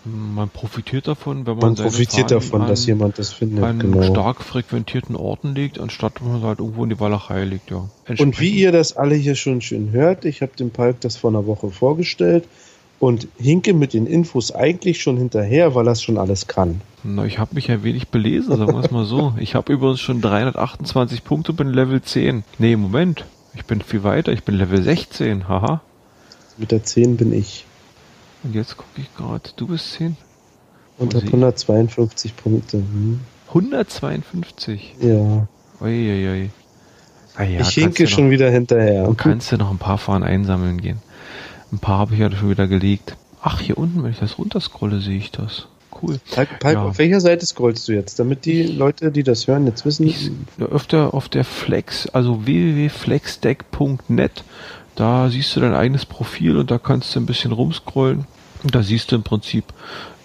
[0.07, 3.64] Man profitiert davon, wenn man, man profitiert davon, an, dass jemand das findet.
[3.64, 4.02] An genau.
[4.02, 7.88] stark frequentierten Orten liegt, anstatt man halt irgendwo in die Walachei liegt, ja.
[8.18, 11.30] Und wie ihr das alle hier schon schön hört, ich habe dem Palk das vor
[11.30, 12.44] einer Woche vorgestellt
[13.00, 16.80] und hinke mit den Infos eigentlich schon hinterher, weil es schon alles kann.
[17.02, 19.34] Na, ich habe mich ein wenig belesen, sagen wir es mal so.
[19.38, 22.44] Ich habe übrigens schon 328 Punkte, bin Level 10.
[22.59, 23.24] Nee, Moment.
[23.54, 25.80] Ich bin viel weiter, ich bin Level 16, haha.
[26.59, 27.64] Mit der 10 bin ich.
[28.47, 30.16] Und jetzt gucke ich gerade, du bist 10?
[30.99, 32.76] Und habe 152 Punkte.
[32.78, 33.18] Hm.
[33.49, 34.94] 152?
[35.01, 35.49] Ja.
[35.80, 36.51] Uiuiui.
[37.34, 39.05] Ah ja, ich hinke schon wieder hinterher.
[39.05, 40.99] Du kannst ja noch ein paar Fahren einsammeln gehen.
[41.72, 43.16] Ein paar habe ich ja schon wieder gelegt.
[43.42, 45.66] Ach, hier unten, wenn ich das runterscrolle, sehe ich das.
[45.90, 46.20] Cool.
[46.32, 46.84] Palk, Palk, ja.
[46.84, 50.07] Auf welcher Seite scrollst du jetzt, damit die Leute, die das hören, jetzt wissen?
[50.07, 50.30] Ich,
[50.61, 54.44] öfter auf der Flex, also www.flexdeck.net.
[54.94, 58.24] Da siehst du dein eigenes Profil und da kannst du ein bisschen rumscrollen.
[58.62, 59.64] Und da siehst du im Prinzip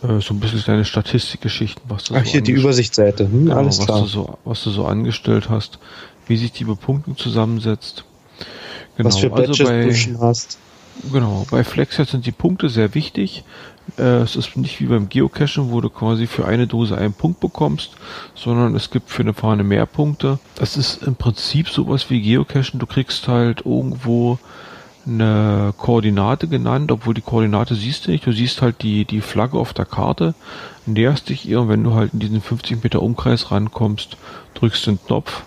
[0.04, 3.26] äh, so ein bisschen deine Statistikgeschichten, was du Ach, so hier die Übersichtsseite.
[3.26, 4.02] Hm, genau, alles was klar.
[4.02, 5.80] Du so, was du so angestellt hast,
[6.28, 8.06] wie sich die Bepunktung zusammensetzt.
[8.98, 10.58] Genau, was für Badges also bei, du hast.
[11.12, 13.44] Genau, bei Flexet sind die Punkte sehr wichtig.
[13.98, 17.40] Äh, es ist nicht wie beim Geocachen, wo du quasi für eine Dose einen Punkt
[17.40, 17.92] bekommst,
[18.36, 20.40] sondern es gibt für eine Fahne mehr Punkte.
[20.56, 22.80] Das ist im Prinzip sowas wie Geocachen.
[22.80, 24.38] Du kriegst halt irgendwo
[25.06, 28.26] eine Koordinate genannt, obwohl die Koordinate siehst du nicht.
[28.26, 30.34] Du siehst halt die, die Flagge auf der Karte,
[30.86, 34.18] näherst dich ihr und wenn du halt in diesen 50 Meter Umkreis rankommst,
[34.54, 35.44] drückst den Knopf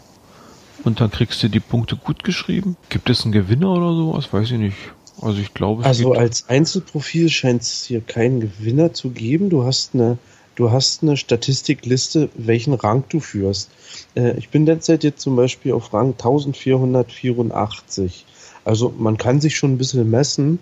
[0.84, 2.76] und dann kriegst du die Punkte gut geschrieben.
[2.88, 4.32] Gibt es einen Gewinner oder sowas?
[4.32, 4.76] Weiß ich nicht.
[5.20, 5.84] Also ich glaube.
[5.84, 9.50] Also als Einzelprofil scheint es hier keinen Gewinner zu geben.
[9.50, 10.18] Du hast eine,
[10.56, 13.70] du hast eine Statistikliste, welchen Rang du führst.
[14.14, 18.26] Äh, ich bin derzeit jetzt zum Beispiel auf Rang 1484.
[18.64, 20.58] Also man kann sich schon ein bisschen messen.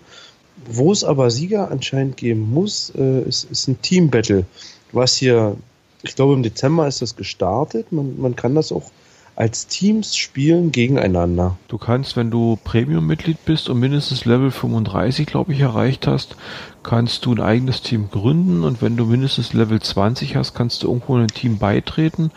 [0.65, 4.45] Wo es aber Sieger anscheinend geben muss, äh, ist, ist ein Team-Battle,
[4.91, 5.57] was hier,
[6.03, 7.91] ich glaube im Dezember ist das gestartet.
[7.91, 8.91] Man, man kann das auch
[9.35, 11.57] als Teams spielen gegeneinander.
[11.67, 16.35] Du kannst, wenn du Premium-Mitglied bist und mindestens Level 35, glaube ich, erreicht hast,
[16.83, 20.87] kannst du ein eigenes Team gründen und wenn du mindestens Level 20 hast, kannst du
[20.87, 22.31] irgendwo in ein Team beitreten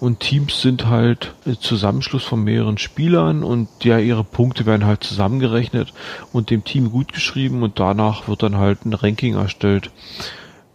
[0.00, 5.92] und Teams sind halt Zusammenschluss von mehreren Spielern und ja, ihre Punkte werden halt zusammengerechnet
[6.32, 9.90] und dem Team gut geschrieben und danach wird dann halt ein Ranking erstellt.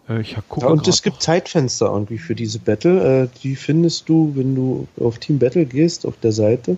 [0.10, 3.24] Äh, ich gucke ja, und es gibt Zeitfenster irgendwie für diese Battle.
[3.24, 6.78] Äh, die findest du, wenn du auf Team Battle gehst, auf der Seite,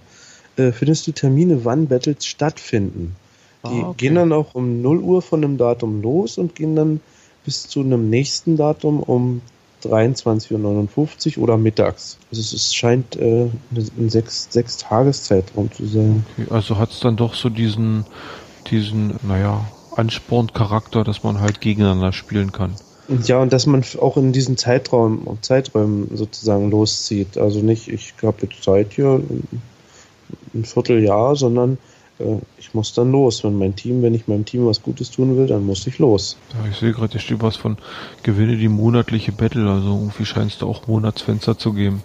[0.58, 3.16] äh, findest du Termine, wann Battles stattfinden.
[3.66, 3.96] Die ah, okay.
[3.98, 7.00] gehen dann auch um 0 Uhr von einem Datum los und gehen dann
[7.44, 9.42] bis zu einem nächsten Datum um
[9.84, 12.18] 23.59 Uhr oder mittags.
[12.32, 16.26] Also es, es scheint äh, ein sechs, sechs Tageszeitraum zu sein.
[16.38, 18.06] Okay, also hat es dann doch so diesen,
[18.70, 19.66] diesen, naja,
[19.96, 22.76] Ansporncharakter, dass man halt gegeneinander spielen kann.
[23.24, 27.38] Ja, und dass man auch in diesen Zeitraum, Zeiträumen sozusagen loszieht.
[27.38, 29.22] Also nicht, ich habe jetzt Zeit hier,
[30.54, 31.78] ein Vierteljahr, sondern
[32.20, 33.44] äh, ich muss dann los.
[33.44, 36.38] Wenn mein Team, wenn ich meinem Team was Gutes tun will, dann muss ich los.
[36.54, 37.78] Ja, ich sehe gerade, hier steht was von
[38.24, 39.70] gewinne die monatliche Battle.
[39.70, 42.04] Also irgendwie scheint es da auch Monatsfenster zu geben.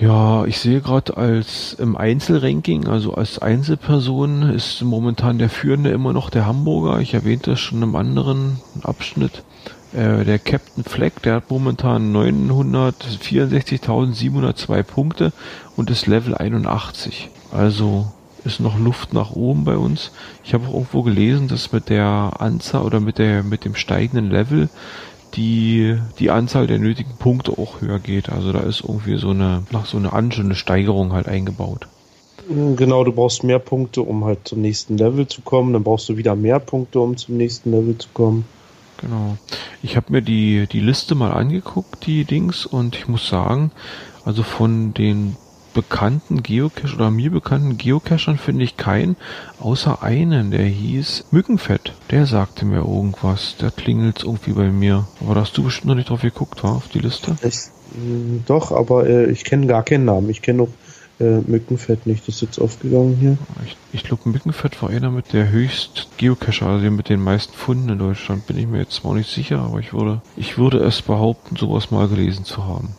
[0.00, 6.12] Ja, ich sehe gerade als im Einzelranking, also als Einzelperson, ist momentan der Führende immer
[6.12, 6.98] noch der Hamburger.
[6.98, 9.44] Ich erwähnte es schon im anderen Abschnitt.
[9.92, 15.32] Äh, der Captain Fleck, der hat momentan 964.702 Punkte
[15.76, 17.30] und ist Level 81.
[17.52, 18.12] Also
[18.44, 20.10] ist noch Luft nach oben bei uns.
[20.42, 24.28] Ich habe auch irgendwo gelesen, dass mit der Anzahl oder mit der mit dem steigenden
[24.30, 24.68] Level
[25.36, 28.30] die, die Anzahl der nötigen Punkte auch höher geht.
[28.30, 31.88] Also da ist irgendwie so eine, nach so eine eine Steigerung halt eingebaut.
[32.48, 35.72] Genau, du brauchst mehr Punkte, um halt zum nächsten Level zu kommen.
[35.72, 38.44] Dann brauchst du wieder mehr Punkte, um zum nächsten Level zu kommen.
[38.98, 39.36] Genau.
[39.82, 43.70] Ich habe mir die, die Liste mal angeguckt, die Dings, und ich muss sagen,
[44.24, 45.36] also von den
[45.74, 49.16] bekannten Geocache oder mir bekannten Geocachern finde ich keinen,
[49.60, 51.92] außer einen, der hieß Mückenfett.
[52.10, 53.56] Der sagte mir irgendwas.
[53.60, 55.06] Der klingelt irgendwie bei mir.
[55.20, 57.36] Aber da hast du bestimmt noch nicht drauf geguckt, war auf die Liste?
[57.42, 57.56] Ich,
[57.94, 60.30] mh, doch, aber äh, ich kenne gar keinen Namen.
[60.30, 60.68] Ich kenne noch
[61.20, 62.26] äh, Mückenfett nicht.
[62.26, 63.38] Das ist jetzt aufgegangen hier.
[63.64, 67.88] Ich, ich glaube, Mückenfett war einer mit der höchst Geocacher, also mit den meisten Funden
[67.88, 68.46] in Deutschland.
[68.46, 71.90] Bin ich mir jetzt zwar nicht sicher, aber ich würde, ich würde es behaupten, sowas
[71.90, 72.94] mal gelesen zu haben.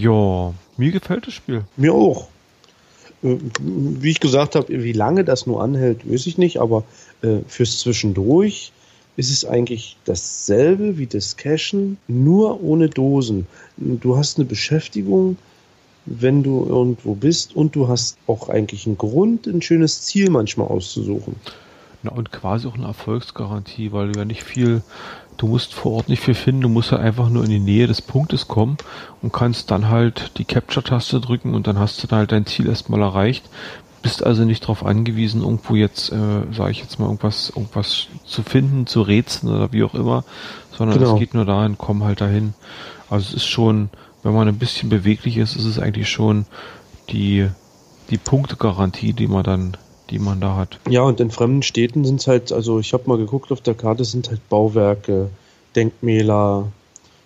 [0.00, 1.62] Ja, mir gefällt das Spiel.
[1.76, 2.28] Mir auch.
[3.22, 6.84] Äh, wie ich gesagt habe, wie lange das nur anhält, weiß ich nicht, aber
[7.20, 8.72] äh, fürs Zwischendurch
[9.18, 13.46] ist es eigentlich dasselbe wie das Cashen, nur ohne Dosen.
[13.76, 15.36] Du hast eine Beschäftigung,
[16.06, 20.68] wenn du irgendwo bist und du hast auch eigentlich einen Grund, ein schönes Ziel manchmal
[20.68, 21.36] auszusuchen.
[22.02, 24.82] Na, und quasi auch eine Erfolgsgarantie, weil du ja nicht viel,
[25.36, 27.86] du musst vor Ort nicht viel finden, du musst halt einfach nur in die Nähe
[27.86, 28.78] des Punktes kommen
[29.20, 32.66] und kannst dann halt die Capture-Taste drücken und dann hast du dann halt dein Ziel
[32.68, 33.44] erstmal erreicht.
[34.02, 38.42] Bist also nicht darauf angewiesen, irgendwo jetzt, äh, sage ich jetzt mal, irgendwas, irgendwas zu
[38.42, 40.24] finden, zu rätseln oder wie auch immer,
[40.76, 41.12] sondern genau.
[41.12, 42.54] es geht nur dahin, komm halt dahin.
[43.10, 43.90] Also es ist schon,
[44.22, 46.46] wenn man ein bisschen beweglich ist, ist es eigentlich schon
[47.10, 47.48] die,
[48.08, 49.76] die Punktegarantie, die man dann
[50.10, 50.78] die man da hat.
[50.88, 53.74] Ja, und in fremden Städten sind es halt, also ich habe mal geguckt auf der
[53.74, 55.30] Karte, sind halt Bauwerke,
[55.76, 56.70] Denkmäler,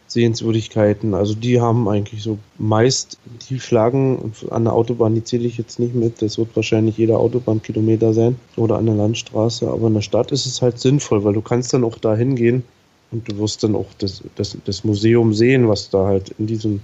[0.06, 1.14] Sehenswürdigkeiten.
[1.14, 3.18] Also die haben eigentlich so meist
[3.48, 6.22] die Flaggen an der Autobahn, die zähle ich jetzt nicht mit.
[6.22, 9.68] Das wird wahrscheinlich jeder Autobahnkilometer sein oder an der Landstraße.
[9.68, 12.62] Aber in der Stadt ist es halt sinnvoll, weil du kannst dann auch da hingehen
[13.10, 16.80] und du wirst dann auch das, das, das Museum sehen, was da halt in diesem,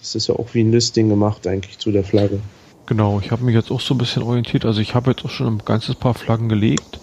[0.00, 2.40] das ist ja auch wie ein Listing gemacht eigentlich zu der Flagge.
[2.86, 4.64] Genau, ich habe mich jetzt auch so ein bisschen orientiert.
[4.64, 7.00] Also ich habe jetzt auch schon ein ganzes paar Flaggen gelegt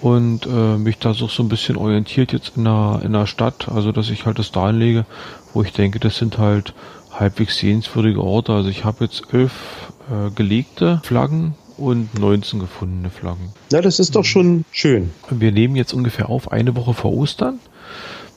[0.00, 3.68] und äh, mich da so, so ein bisschen orientiert jetzt in der, in der Stadt.
[3.68, 5.04] Also dass ich halt das da anlege,
[5.52, 6.74] wo ich denke, das sind halt
[7.10, 8.52] halbwegs sehenswürdige Orte.
[8.52, 9.52] Also ich habe jetzt elf
[10.10, 13.52] äh, gelegte Flaggen und 19 gefundene Flaggen.
[13.72, 15.10] Ja, das ist doch schon schön.
[15.28, 17.58] Wir nehmen jetzt ungefähr auf eine Woche vor Ostern.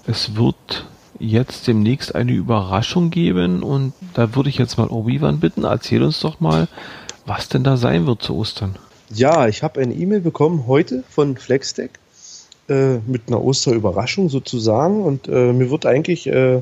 [0.07, 0.86] Es wird
[1.20, 6.20] jetzt demnächst eine Überraschung geben und da würde ich jetzt mal Obi-Wan bitten, erzähl uns
[6.20, 6.68] doch mal,
[7.26, 8.76] was denn da sein wird zu Ostern.
[9.09, 11.99] Ja, ich habe eine E-Mail bekommen heute von Flexdeck
[12.68, 16.61] äh, mit einer Osterüberraschung sozusagen und äh, mir wird eigentlich äh,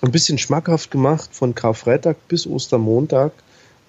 [0.00, 3.32] ein bisschen schmackhaft gemacht von Karfreitag bis Ostermontag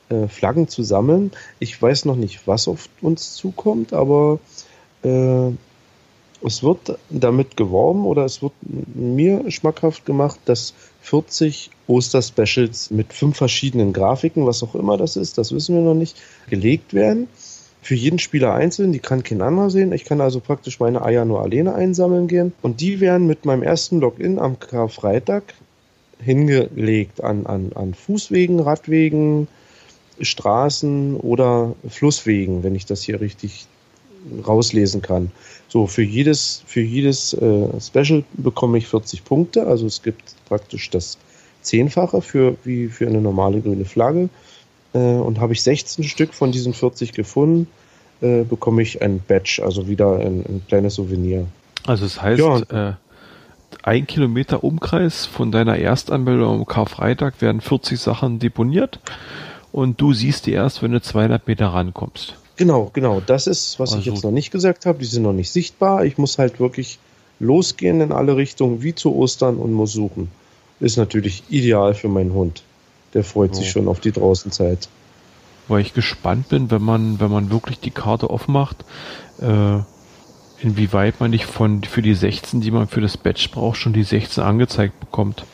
[0.10, 1.32] äh, Flaggen zu sammeln.
[1.60, 4.40] Ich weiß noch nicht, was auf uns zukommt, aber
[5.04, 5.52] äh,
[6.44, 13.38] es wird damit geworben oder es wird mir schmackhaft gemacht, dass 40 Oster-Specials mit fünf
[13.38, 16.16] verschiedenen Grafiken, was auch immer das ist, das wissen wir noch nicht,
[16.50, 17.28] gelegt werden.
[17.82, 19.94] Für jeden Spieler einzeln, die kann kein anderer sehen.
[19.94, 22.54] Ich kann also praktisch meine Eier nur alleine einsammeln gehen.
[22.62, 25.44] Und die werden mit meinem ersten Login am Karfreitag
[26.22, 29.48] hingelegt an, an, an Fußwegen, Radwegen,
[30.20, 33.68] Straßen oder Flusswegen, wenn ich das hier richtig
[34.46, 35.32] rauslesen kann.
[35.68, 39.68] So, für jedes, für jedes äh, Special bekomme ich 40 Punkte.
[39.68, 41.18] Also es gibt praktisch das
[41.62, 44.30] Zehnfache für, wie für eine normale grüne Flagge.
[44.94, 47.68] Äh, und habe ich 16 Stück von diesen 40 gefunden,
[48.22, 51.46] äh, bekomme ich ein Badge, also wieder ein, ein kleines Souvenir.
[51.86, 52.90] Also es das heißt, ja.
[52.90, 52.94] äh,
[53.84, 59.00] ein Kilometer Umkreis von deiner Erstanmeldung am Karfreitag werden 40 Sachen deponiert
[59.72, 62.36] und du siehst die erst, wenn du 200 Meter rankommst.
[62.60, 63.22] Genau, genau.
[63.26, 64.02] Das ist, was also.
[64.02, 65.00] ich jetzt noch nicht gesagt habe.
[65.00, 66.04] Die sind noch nicht sichtbar.
[66.04, 67.00] Ich muss halt wirklich
[67.40, 70.30] losgehen in alle Richtungen, wie zu Ostern und muss suchen.
[70.82, 72.64] Ist natürlich ideal für meinen Hund.
[73.14, 73.54] Der freut oh.
[73.54, 74.90] sich schon auf die Draußenzeit.
[75.70, 78.84] Weil ich gespannt bin, wenn man, wenn man wirklich die Karte aufmacht,
[79.40, 79.80] äh,
[80.62, 84.04] inwieweit man nicht von, für die 16, die man für das Badge braucht, schon die
[84.04, 85.46] 16 angezeigt bekommt.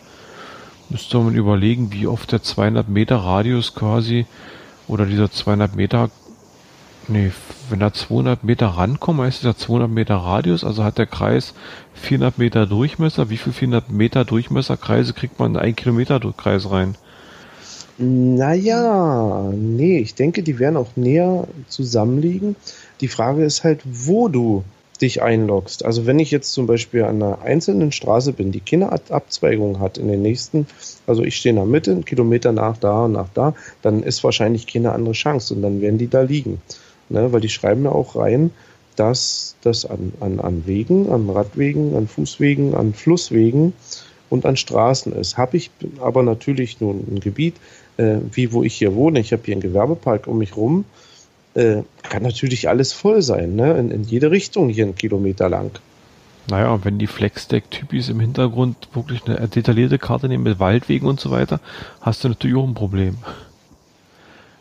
[0.89, 4.25] Müsste man überlegen, wie oft der 200 Meter Radius quasi
[4.87, 6.09] oder dieser 200 Meter
[7.07, 7.31] Nee,
[7.69, 11.53] wenn da 200 Meter rankommen, heißt es ja 200 Meter Radius, also hat der Kreis
[11.93, 13.29] 400 Meter Durchmesser.
[13.29, 16.95] Wie viel 400 Meter Durchmesserkreise kriegt man in einen Kilometer Kreis rein?
[17.97, 22.55] Naja, nee, ich denke, die werden auch näher zusammenliegen.
[23.01, 24.63] Die Frage ist halt, wo du
[25.01, 25.85] dich einloggst.
[25.85, 29.97] Also wenn ich jetzt zum Beispiel an einer einzelnen Straße bin, die keine Abzweigung hat
[29.97, 30.67] in den nächsten,
[31.05, 34.23] also ich stehe in der Mitte, einen Kilometer nach da und nach da, dann ist
[34.23, 36.61] wahrscheinlich keine andere Chance und dann werden die da liegen.
[37.09, 38.51] Ne, weil die schreiben ja auch rein,
[38.95, 43.73] dass das an, an, an Wegen, an Radwegen, an Fußwegen, an Flusswegen
[44.29, 45.37] und an Straßen ist.
[45.37, 47.55] Habe ich aber natürlich nur ein Gebiet,
[47.97, 50.85] äh, wie wo ich hier wohne, ich habe hier einen Gewerbepark um mich rum,
[51.53, 53.77] äh, kann natürlich alles voll sein, ne?
[53.77, 55.71] in, in jede Richtung hier einen Kilometer lang.
[56.47, 61.31] Naja, wenn die Flexdeck-Typis im Hintergrund wirklich eine detaillierte Karte nehmen mit Waldwegen und so
[61.31, 61.59] weiter,
[62.01, 63.17] hast du natürlich auch ein Problem.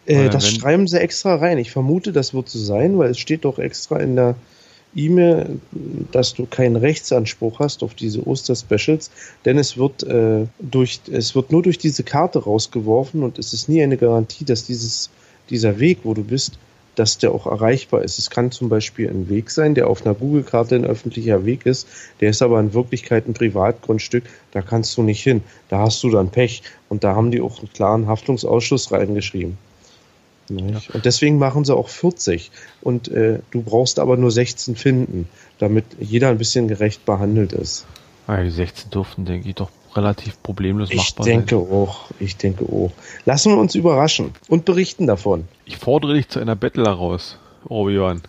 [0.07, 1.59] Äh, das schreiben sie extra rein.
[1.59, 4.35] Ich vermute, das wird so sein, weil es steht doch extra in der
[4.97, 5.59] E-Mail,
[6.13, 9.11] dass du keinen Rechtsanspruch hast auf diese Oster-Specials,
[9.45, 13.69] denn es wird äh, durch, es wird nur durch diese Karte rausgeworfen und es ist
[13.69, 15.11] nie eine Garantie, dass dieses,
[15.51, 16.59] dieser Weg, wo du bist,
[16.95, 18.19] dass der auch erreichbar ist.
[18.19, 21.89] Es kann zum Beispiel ein Weg sein, der auf einer Google-Karte ein öffentlicher Weg ist,
[22.21, 25.43] der ist aber in Wirklichkeit ein Privatgrundstück, da kannst du nicht hin.
[25.69, 26.63] Da hast du dann Pech.
[26.89, 29.59] Und da haben die auch einen klaren Haftungsausschluss reingeschrieben.
[30.51, 30.81] Ja.
[30.93, 32.51] Und deswegen machen sie auch 40.
[32.83, 35.29] Und äh, du brauchst aber nur 16 finden,
[35.59, 37.87] damit jeder ein bisschen gerecht behandelt ist.
[38.29, 41.41] Ja, die 16 durften, denke ich, doch relativ problemlos ich machbar sein.
[41.41, 42.93] Ich denke auch, ich denke auch.
[43.25, 45.47] Lassen wir uns überraschen und berichten davon.
[45.65, 47.39] Ich fordere dich zu einer Battle heraus,
[47.69, 48.23] Obi-Wan.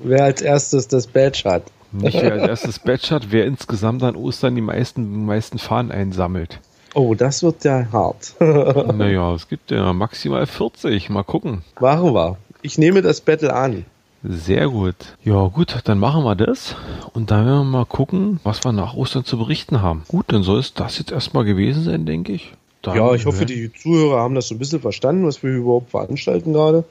[0.00, 1.64] Wer als erstes das Badge hat.
[1.90, 6.60] Nicht wer als erstes Badge hat, wer insgesamt an Ostern die meisten, meisten Fahnen einsammelt.
[6.94, 8.34] Oh, das wird ja hart.
[8.40, 11.10] naja, es gibt ja maximal 40.
[11.10, 11.62] Mal gucken.
[11.80, 12.38] Machen wir.
[12.62, 13.84] Ich nehme das Battle an.
[14.24, 14.96] Sehr gut.
[15.22, 16.74] Ja, gut, dann machen wir das.
[17.12, 20.02] Und dann werden wir mal gucken, was wir nach Ostern zu berichten haben.
[20.08, 22.52] Gut, dann soll es das jetzt erstmal gewesen sein, denke ich.
[22.82, 25.90] Dann, ja, ich hoffe, die Zuhörer haben das so ein bisschen verstanden, was wir überhaupt
[25.90, 26.84] veranstalten gerade.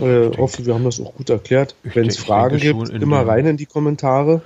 [0.00, 1.74] Äh, hoffe, wir haben das auch gut erklärt.
[1.82, 4.42] Wenn es Fragen gibt, immer rein in die Kommentare.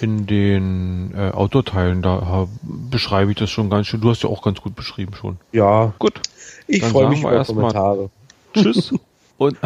[0.00, 4.00] In den äh, Autoteilen, da beschreibe ich das schon ganz schön.
[4.00, 5.38] Du hast ja auch ganz gut beschrieben schon.
[5.52, 5.92] Ja.
[5.98, 6.20] Gut.
[6.66, 8.10] Ich freue mich über Kommentare.
[8.54, 8.94] Tschüss.
[9.38, 9.58] Und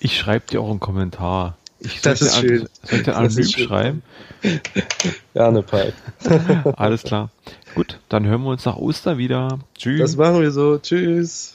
[0.00, 1.56] ich schreibe dir auch einen Kommentar.
[1.80, 2.62] Ich das ist schön.
[2.62, 4.02] An, soll ich dir anonym schreiben?
[5.34, 5.92] Gerne, Pi.
[6.76, 7.30] Alles klar.
[7.74, 9.58] Gut, dann hören wir uns nach Ostern wieder.
[9.76, 10.00] Tschüss.
[10.00, 10.78] Das machen wir so.
[10.78, 11.53] Tschüss.